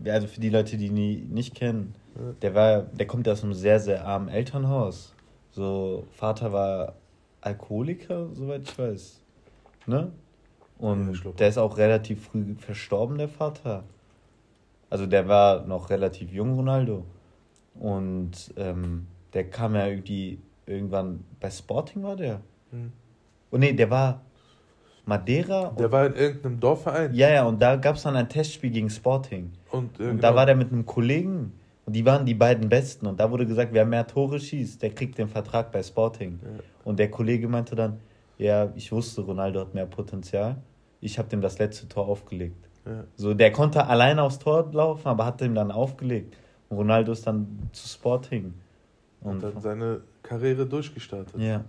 [0.05, 2.31] also für die Leute, die ihn nicht kennen, Ja.
[2.41, 5.13] der war, der kommt aus einem sehr, sehr armen Elternhaus.
[5.51, 6.95] So, Vater war
[7.41, 9.21] Alkoholiker, soweit ich weiß.
[9.85, 10.11] Ne?
[10.79, 13.83] Und Ja, der ist auch relativ früh verstorben, der Vater.
[14.89, 17.05] Also der war noch relativ jung, Ronaldo.
[17.79, 22.41] Und ähm, der kam ja irgendwie irgendwann bei Sporting war der.
[22.71, 22.91] Hm.
[23.51, 24.21] Und nee, der war
[25.05, 25.71] Madeira.
[25.77, 27.13] Der war in irgendeinem Dorfverein.
[27.13, 29.51] ja, ja, und da gab es dann ein Testspiel gegen Sporting.
[29.71, 30.21] Und, äh, Und genau.
[30.21, 31.53] da war der mit einem Kollegen.
[31.85, 33.05] Und die waren die beiden Besten.
[33.05, 36.39] Und da wurde gesagt, wer mehr Tore schießt, der kriegt den Vertrag bei Sporting.
[36.41, 36.49] Ja.
[36.83, 37.99] Und der Kollege meinte dann,
[38.39, 40.57] ja, ich wusste, Ronaldo hat mehr Potenzial.
[41.01, 42.67] Ich habe dem das letzte Tor aufgelegt.
[42.87, 43.03] Ja.
[43.15, 46.35] So, der konnte alleine aufs Tor laufen, aber hat dem dann aufgelegt.
[46.69, 48.55] Und Ronaldo ist dann zu Sporting.
[49.21, 51.39] Und Und, dann seine Karriere durchgestartet.
[51.39, 51.63] ja.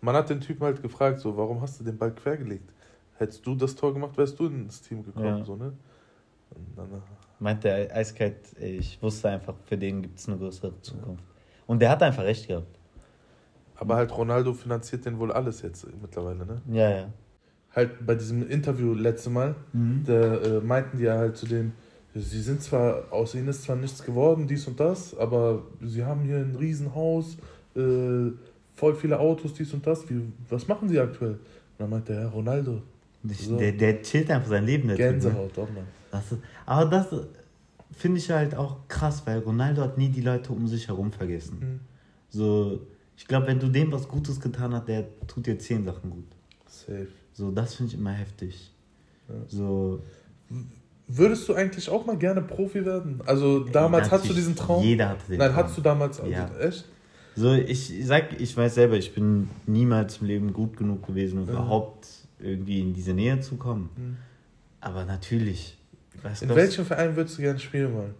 [0.00, 2.70] Man hat den Typen halt gefragt, so, warum hast du den Ball quergelegt?
[3.16, 5.44] Hättest du das Tor gemacht, wärst du ins Team gekommen, Ja.
[5.44, 5.72] so, ne?
[6.76, 7.00] Dann, äh,
[7.40, 11.22] Meint der eiskalt, ich wusste einfach, für den gibt es eine größere Zukunft.
[11.66, 12.78] Und der hat einfach recht gehabt.
[13.80, 16.60] aber halt Ronaldo finanziert den wohl alles jetzt mittlerweile, ne?
[16.68, 17.08] Ja, ja.
[17.76, 20.02] Halt bei diesem Interview letzte Mal, Mhm.
[20.04, 21.72] da äh, meinten die ja halt zu dem,
[22.12, 26.22] sie sind zwar, aus ihnen ist zwar nichts geworden, dies und das, aber sie haben
[26.22, 27.36] hier ein Riesenhaus,
[27.76, 28.30] äh,
[28.78, 30.08] voll viele Autos, dies und das.
[30.08, 31.32] Wie, was machen sie aktuell?
[31.32, 31.40] Und
[31.78, 32.82] dann meinte er, ja, Ronaldo.
[33.24, 33.56] So.
[33.56, 34.88] der, der chillt einfach sein Leben.
[34.88, 35.12] Der Typ, ne?
[35.12, 35.86] Gänsehaut, doch, Mann.
[36.10, 37.06] Das ist, aber das
[37.90, 41.58] finde ich halt auch krass, weil Ronaldo hat nie die Leute um sich herum vergessen.
[41.60, 41.80] Mhm.
[42.30, 46.10] So, ich glaube, wenn du dem was Gutes getan hast, der tut dir zehn Sachen
[46.10, 46.26] gut.
[46.66, 47.08] Safe.
[47.32, 48.72] So, das finde ich immer heftig.
[49.28, 49.34] Ja.
[49.48, 50.02] So,
[51.10, 53.22] Würdest du eigentlich auch mal gerne Profi werden?
[53.24, 54.84] Also damals hattest du diesen Traum?
[54.84, 55.56] Jeder hatte den Nein, Traum.
[55.56, 56.50] hattest du damals also Ja.
[56.60, 56.84] echt?
[57.38, 61.48] So, ich sag, ich weiß selber, ich bin niemals im Leben gut genug gewesen, um
[61.48, 62.08] überhaupt
[62.40, 63.90] irgendwie in diese Nähe zu kommen.
[63.96, 64.16] Mhm.
[64.80, 65.78] Aber natürlich.
[66.22, 68.14] Was In welchem Verein würdest du gerne spielen wollen?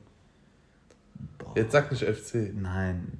[1.38, 2.52] Boah, Jetzt sag nicht FC.
[2.54, 3.12] Nein.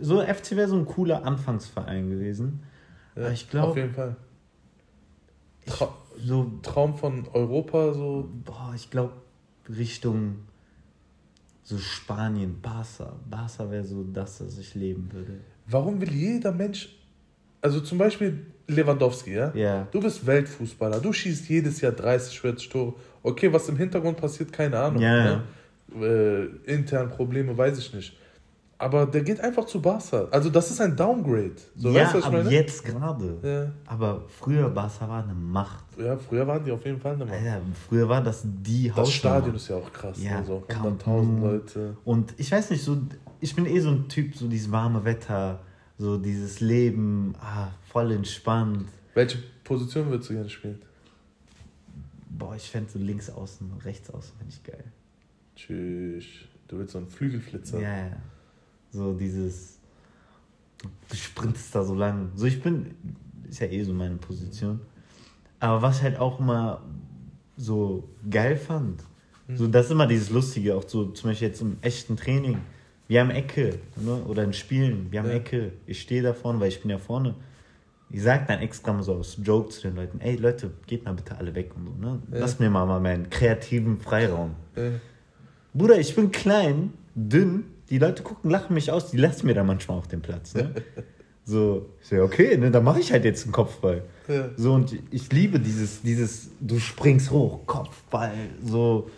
[0.00, 2.62] So, FC wäre so ein cooler Anfangsverein gewesen.
[3.14, 4.16] Ja, Aber ich glaub- Auf jeden Fall.
[5.66, 8.30] Ich, Tra so, Traum von Europa, so.
[8.44, 9.12] boah, ich glaube,
[9.68, 10.36] Richtung
[11.64, 13.16] so Spanien, Barca.
[13.28, 15.40] Barca wäre so das, was ich leben würde.
[15.66, 16.90] Warum will jeder Mensch.
[17.62, 19.50] Also zum Beispiel Lewandowski, ja?
[19.54, 19.88] Ja.
[19.90, 22.94] Du bist Weltfußballer, du schießt jedes Jahr 30, 40 Tore.
[23.22, 25.02] Okay, was im Hintergrund passiert, keine Ahnung.
[25.02, 25.42] Ja,
[25.94, 26.60] Ne?
[26.66, 28.16] Äh, intern Probleme, weiß ich nicht.
[28.76, 30.26] Aber der geht einfach zu Barca.
[30.30, 31.54] Also das ist ein Downgrade.
[31.76, 32.50] So, ja, weißt du, was ich aber meine?
[32.50, 33.38] jetzt gerade.
[33.42, 33.72] Ja.
[33.90, 35.84] Aber früher Barca war eine Macht.
[35.98, 37.36] ja, früher waren die auf jeden Fall eine Macht.
[37.36, 39.12] Alter, früher war das die Das Hausnummer.
[39.12, 40.22] Stadion ist ja auch krass.
[40.22, 41.46] Ja, so Camp 100.000 Nou.
[41.46, 41.96] Leute.
[42.04, 42.96] Und ich weiß nicht, so,
[43.40, 45.60] ich bin eh so ein Typ, so dieses warme Wetter,
[45.96, 48.86] so dieses Leben, ah, voll entspannt.
[49.14, 50.82] Welche Position würdest du gerne spielen?
[52.28, 54.84] Boah, ich fände so links außen, rechts außen, finde ich geil.
[55.54, 56.24] Tschüss.
[56.66, 57.78] Du willst so einen Flügelflitzer.
[57.80, 58.16] Ja, ja.
[58.94, 59.80] So dieses,
[60.80, 62.30] du, sprintest da so lang.
[62.36, 62.94] So, ich bin,
[63.48, 64.80] ist ja eh so meine Position.
[65.58, 66.80] Aber was ich halt auch immer
[67.56, 69.02] so geil fand,
[69.52, 72.58] so das ist immer dieses Lustige, auch so zum Beispiel jetzt im echten Training.
[73.08, 74.22] Wir haben Ecke, ne?
[74.26, 75.34] oder in Spielen, wir haben Ja.
[75.34, 75.72] Ecke.
[75.86, 77.34] Ich stehe da vorne, weil ich bin ja vorne.
[78.10, 81.14] Ich sag dann extra mal so aus Joke zu den Leuten, ey Leute, geht mal
[81.14, 82.22] bitte alle weg und so, ne?
[82.32, 82.38] Ja.
[82.38, 84.54] Lasst mir mal, mal meinen kreativen Freiraum.
[84.76, 84.92] Ja.
[85.74, 89.64] Bruder, ich bin klein, dünn, die Leute gucken, lachen mich aus, die lassen mir da
[89.64, 90.54] manchmal auch den Platz.
[90.54, 90.74] Ne?
[91.46, 94.02] So, ich so, okay, ne, dann mache ich halt jetzt einen Kopfball.
[94.28, 94.48] Ja.
[94.56, 98.32] So, und ich liebe dieses, dieses, du springst hoch, Kopfball,
[98.64, 99.10] so,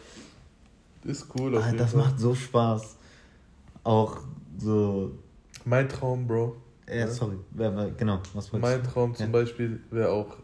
[1.05, 2.01] Ist cool auf ah, das Fall.
[2.01, 2.97] macht so Spaß.
[3.85, 4.19] Auch
[4.59, 5.13] so,
[5.65, 6.57] Mein Traum, Bro.
[6.93, 7.07] Ja.
[7.07, 7.37] sorry,
[7.97, 8.83] genau, was Mein?
[8.83, 9.33] Traum zum Ja.
[9.33, 10.37] Beispiel wäre auch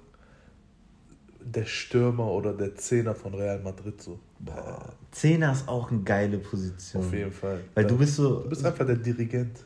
[1.44, 4.18] der Stürmer oder der Zehner von Real Madrid so.
[4.40, 7.02] Boah, Zehner ist auch eine geile Position.
[7.04, 7.60] auf jeden Fall.
[7.74, 9.58] Weil Da- du bist so, du bist einfach der Dirigent.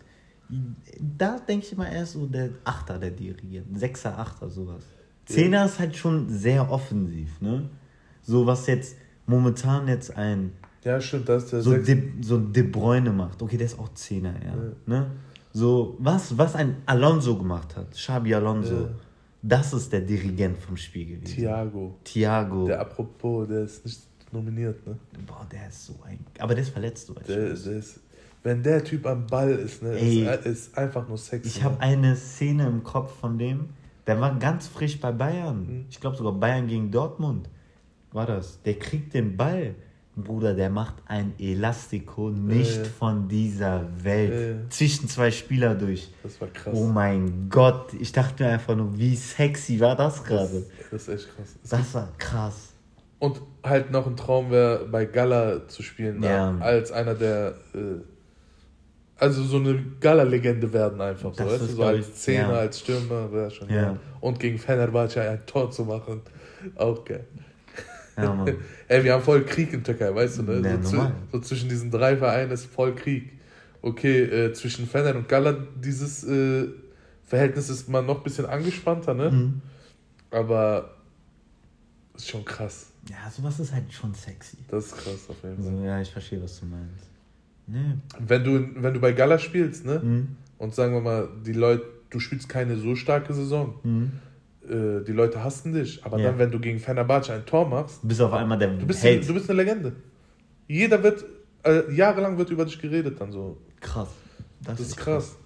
[1.18, 3.78] Da denke ich immer eher so der Achter, der Dirigent.
[3.78, 4.84] Sechser, Achter, sowas.
[5.24, 7.68] Zehner ist halt schon sehr offensiv, ne?
[8.22, 8.96] So was jetzt
[9.26, 10.52] momentan jetzt ein
[10.84, 13.42] Ja, stimmt, das ist der so De, so De Bruyne macht.
[13.42, 14.54] Okay, der ist auch Zehner, ja.
[14.86, 15.10] Ne?
[15.52, 18.88] So, was, was ein Alonso gemacht hat, Xabi Alonso, Ja.
[19.48, 21.36] Das ist der Dirigent vom Spiel gewesen.
[21.36, 21.94] Thiago.
[22.04, 22.66] Thiago.
[22.66, 24.00] Der apropos, der ist nicht
[24.32, 24.96] nominiert, ne?
[25.26, 26.18] Boah, der ist so ein.
[26.38, 28.00] Aber der ist verletzt, soweit ich Der, der ist,
[28.42, 30.26] wenn der Typ am Ball ist, ne, Ey.
[30.26, 31.48] ist, ist einfach nur sexy.
[31.48, 31.80] Ich habe ne?
[31.80, 33.70] eine Szene im Kopf von dem,
[34.06, 35.66] der war ganz frisch bei Bayern.
[35.66, 35.86] Mhm.
[35.90, 37.48] Ich glaube sogar Bayern gegen Dortmund
[38.12, 38.62] war das.
[38.62, 39.74] Der kriegt den Ball.
[40.16, 42.84] Bruder, der macht ein Elastico nicht ja.
[42.84, 44.62] von dieser Welt.
[44.64, 44.70] Ja.
[44.70, 46.10] Zwischen zwei Spieler durch.
[46.22, 46.72] Das war krass.
[46.74, 47.92] Oh mein Gott.
[48.00, 50.64] Ich dachte mir einfach nur, wie sexy war das gerade?
[50.90, 51.56] Das ist echt krass.
[51.62, 52.72] Es Das war krass.
[53.18, 56.52] Und halt noch ein Traum wäre, bei Gala zu spielen, Ja.
[56.52, 58.00] da, als einer der, äh,
[59.18, 62.58] also so eine Gala-Legende werden einfach, so, Das du, ist, so als Zehner, ja.
[62.58, 63.74] als Stürmer wäre schon, Ja.
[63.82, 63.96] ja.
[64.20, 66.22] Und gegen Fenerbahce ein Tor zu machen,
[66.76, 67.26] Auch geil.
[68.16, 68.54] Ja, Mann.
[68.88, 70.68] Ey, wir haben voll Krieg in Türkei, weißt du, ne?
[70.68, 73.32] Ja, so, so zwischen diesen drei Vereinen ist voll Krieg.
[73.82, 76.68] Okay, äh, zwischen Fener und Gala, dieses äh,
[77.24, 79.30] Verhältnis ist mal noch ein bisschen angespannter, ne?
[79.30, 79.60] Mhm.
[80.30, 80.96] Aber
[82.14, 82.86] ist schon krass.
[83.08, 84.56] Ja, sowas ist halt schon sexy.
[84.68, 85.72] Das ist krass auf jeden Fall.
[85.72, 87.06] Also, ja, ich verstehe, was du meinst.
[87.66, 87.94] Nee.
[88.18, 90.00] Wenn du, wenn du bei Gala spielst, ne?
[90.00, 90.36] Mhm.
[90.58, 93.74] Und sagen wir mal, die Leute, du spielst keine so starke Saison.
[93.82, 94.12] Mhm.
[94.70, 96.04] Äh, die Leute hassen dich.
[96.04, 96.30] Aber Ja.
[96.30, 99.02] dann, wenn du gegen Fenerbahce ein Tor machst, Du bist auf einmal der du bist,
[99.02, 99.28] Held.
[99.28, 99.92] du bist eine Legende.
[100.68, 101.24] Jeder wird,
[101.64, 103.56] äh, jahrelang wird über dich geredet dann so.
[103.80, 104.08] krass.
[104.62, 105.36] Das ist krass.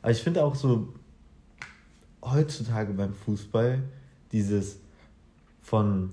[0.00, 0.94] Aber ich finde auch so,
[2.22, 3.82] heutzutage beim Fußball,
[4.30, 4.78] dieses
[5.62, 6.10] von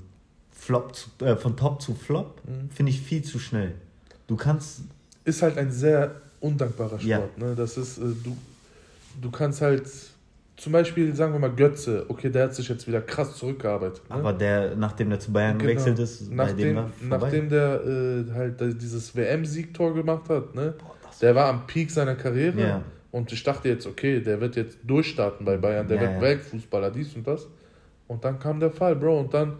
[0.51, 2.69] Flop zu, äh, von Top zu Flop, Mhm.
[2.69, 3.75] finde ich viel zu schnell.
[4.27, 4.81] Du kannst,
[5.25, 7.05] Ist halt ein sehr undankbarer Sport.
[7.05, 7.21] Ja.
[7.37, 7.55] Ne?
[7.55, 8.35] Das ist, äh, du,
[9.21, 9.87] du kannst halt,
[10.59, 14.01] zum Beispiel, sagen wir mal, Götze, okay, der hat sich jetzt wieder krass zurückgearbeitet.
[14.09, 14.15] Ne?
[14.15, 15.69] aber der, nachdem der zu Bayern Genau.
[15.71, 20.75] gewechselt ist, nachdem, war nachdem der äh, halt dieses WM-Siegtor gemacht hat, ne?
[20.77, 22.59] Boah, der war am Peak seiner Karriere.
[22.61, 22.81] Ja.
[23.11, 26.21] Und ich dachte jetzt, okay, der wird jetzt durchstarten bei Bayern, der Ja, wird ja.
[26.21, 27.47] Weltfußballer, dies und das.
[28.07, 29.21] Und dann kam der Fall, Bro.
[29.21, 29.57] Und dann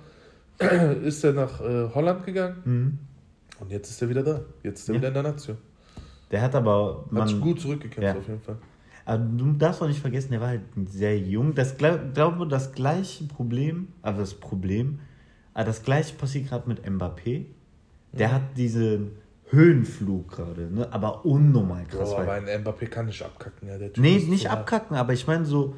[1.04, 2.98] ist er nach äh, Holland gegangen Mhm.
[3.62, 4.42] und jetzt ist er wieder da.
[4.64, 5.58] Jetzt ist er wieder in der Nation.
[6.32, 8.58] Der hat aber, Hat sich man, gut zurückgekämpft auf jeden Fall.
[9.10, 11.56] Aber du darfst auch nicht vergessen, der war halt sehr jung.
[11.56, 15.00] Das glaub- glaube das gleiche Problem, aber das Problem,
[15.54, 17.46] aber das gleiche passiert gerade mit Mbappé.
[18.14, 18.32] Der Mhm.
[18.34, 19.12] hat diesen
[19.50, 20.88] Höhenflug gerade, ne?
[20.94, 22.12] aber unnormal krass.
[22.12, 23.78] Weil- aber ein Mbappé kann nicht abkacken, ja.
[23.80, 24.60] Der Typ Nee, nicht hart.
[24.60, 25.76] abkacken, aber ich meine so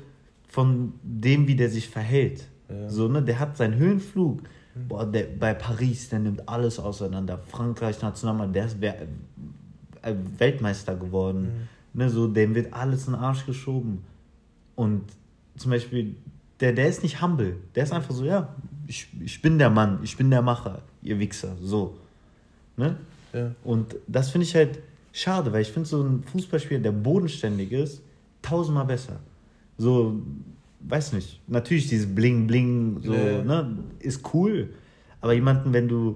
[0.49, 2.49] von dem, wie der sich verhält.
[2.69, 2.89] Ja.
[2.89, 4.41] So, ne, der hat seinen Höhenflug.
[4.87, 7.37] Boah, der, bei Paris, der nimmt alles auseinander.
[7.47, 11.67] Frankreich Nationalmann, der ist äh, Weltmeister geworden.
[11.93, 14.03] Ne, so, dem wird alles in den Arsch geschoben.
[14.75, 15.03] Und
[15.57, 16.15] zum Beispiel,
[16.59, 17.57] der, der ist nicht humble.
[17.75, 18.55] Der ist einfach so, ja,
[18.87, 21.55] ich, ich bin der Mann, ich bin der Macher, ihr Wichser.
[21.61, 21.97] So.
[22.77, 22.95] Ne?
[23.33, 23.51] Ja.
[23.63, 24.79] Und das finde ich halt
[25.11, 28.01] schade, weil ich finde so ein Fußballspieler, der bodenständig ist,
[28.41, 29.19] tausendmal besser.
[29.77, 30.21] So,
[30.81, 31.41] weiß nicht.
[31.47, 33.43] Natürlich dieses Bling Bling, so, Ja.
[33.43, 34.73] ne, ist cool.
[35.19, 36.15] Aber jemanden, wenn du,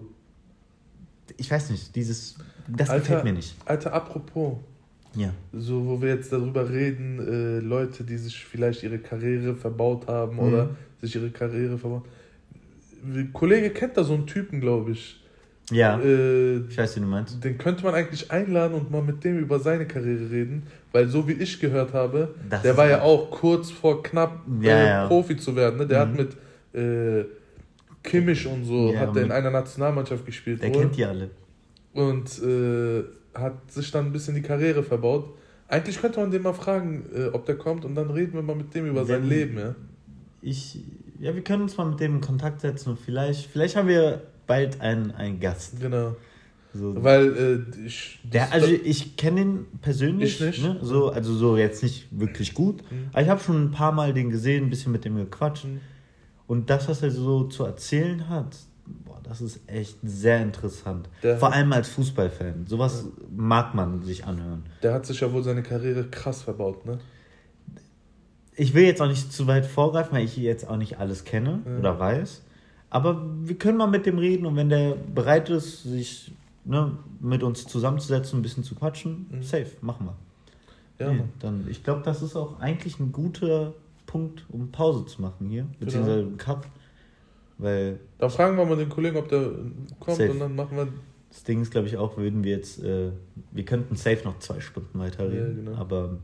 [1.37, 2.35] ich weiß nicht, dieses,
[2.67, 3.55] das gefällt mir nicht.
[3.65, 4.57] Alter, apropos,
[5.15, 5.31] Ja.
[5.53, 10.33] so wo wir jetzt darüber reden, äh, Leute, die sich vielleicht ihre Karriere verbaut haben
[10.35, 10.39] Mhm.
[10.39, 10.69] oder
[11.01, 12.03] sich ihre Karriere verbaut.
[13.03, 15.21] Ein Kollege kennt da so einen Typen, glaube ich.
[15.71, 17.43] Ja, Äh, ich weiß, wie du meinst.
[17.43, 21.27] den könnte man eigentlich einladen und mal mit dem über seine Karriere reden, weil so
[21.27, 25.07] wie ich gehört habe, Das der war ja auch kurz vor knapp Ja, äh, ja.
[25.07, 25.77] Profi zu werden.
[25.79, 25.87] Ne?
[25.87, 26.09] Der Mhm.
[26.11, 27.25] hat mit äh,
[28.03, 30.61] Kimmich und so, Ja, hat der in einer Nationalmannschaft gespielt.
[30.61, 30.81] Der wohl.
[30.81, 31.29] kennt die alle.
[31.93, 33.03] und äh,
[33.35, 35.33] hat sich dann ein bisschen die Karriere verbaut.
[35.67, 38.55] Eigentlich könnte man den mal fragen, äh, ob der kommt und dann reden wir mal
[38.55, 39.75] mit dem über sein Wenn- Leben, ja.
[40.41, 40.79] Ich,
[41.19, 44.21] ja, wir können uns mal mit dem in Kontakt setzen und vielleicht, vielleicht haben wir
[44.45, 45.79] bald einen, einen Gast.
[45.81, 46.15] Genau.
[46.73, 46.93] So.
[47.03, 48.19] Weil äh, ich.
[48.31, 50.63] Der, also ich kenne ihn persönlich, Ich nicht.
[50.63, 50.77] Ne?
[50.81, 53.09] So, also so jetzt nicht wirklich gut, Mhm.
[53.13, 55.79] aber ich habe schon ein paar Mal den gesehen, ein bisschen mit dem gequatscht Mhm.
[56.47, 58.55] und das, was er so zu erzählen hat,
[59.05, 61.09] boah, das ist echt sehr interessant.
[61.23, 63.05] Der- Vor allem als Fußballfan, sowas
[63.35, 64.63] mag man sich anhören.
[64.83, 66.99] der hat sich ja wohl seine Karriere krass verbaut, ne?
[68.57, 71.61] Ich will jetzt auch nicht zu weit vorgreifen, weil ich jetzt auch nicht alles kenne
[71.65, 71.77] Ja.
[71.79, 72.41] oder weiß,
[72.89, 76.33] aber wir können mal mit dem reden und wenn der bereit ist, sich
[76.63, 79.43] ne, mit uns zusammenzusetzen, ein bisschen zu quatschen, Mhm.
[79.43, 80.15] safe, machen wir.
[81.05, 83.73] Ja, Nee, dann, ich glaube, das ist auch eigentlich ein guter
[84.05, 86.61] Punkt, um Pause zu machen hier, beziehungsweise einen Cut.
[87.57, 89.49] Weil Dann fragen wir mal den Kollegen, ob der
[89.99, 90.31] kommt Safe.
[90.31, 90.87] und dann machen wir.
[91.29, 93.11] das Ding ist, glaube ich, auch, würden wir jetzt, äh,
[93.51, 95.77] wir könnten safe noch zwei Stunden weiterreden, Ja, genau.
[95.81, 96.17] aber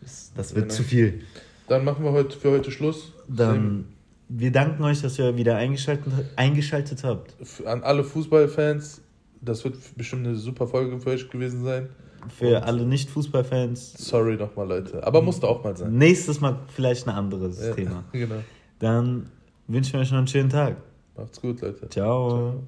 [0.00, 0.72] das, das wird ne.
[0.72, 1.20] zu viel.
[1.68, 3.12] Dann machen wir heute für heute Schluss.
[3.28, 3.84] Dann,
[4.28, 7.34] wir danken euch, dass ihr wieder eingeschaltet, eingeschaltet habt.
[7.64, 9.02] An alle Fußballfans,
[9.40, 11.88] das wird bestimmt eine super Folge für euch gewesen sein.
[12.36, 15.02] Für Und- alle Nicht-Fußballfans, Sorry nochmal, Leute.
[15.06, 15.96] Aber musste auch mal sein.
[15.96, 18.04] nächstes Mal vielleicht ein anderes Ja, Thema.
[18.12, 18.34] Genau.
[18.80, 19.30] Dann
[19.72, 20.76] wünschen wir euch noch einen schönen Tag.
[21.16, 21.88] Macht's gut, Leute.
[21.88, 22.28] Ciao.
[22.28, 22.62] Ciao.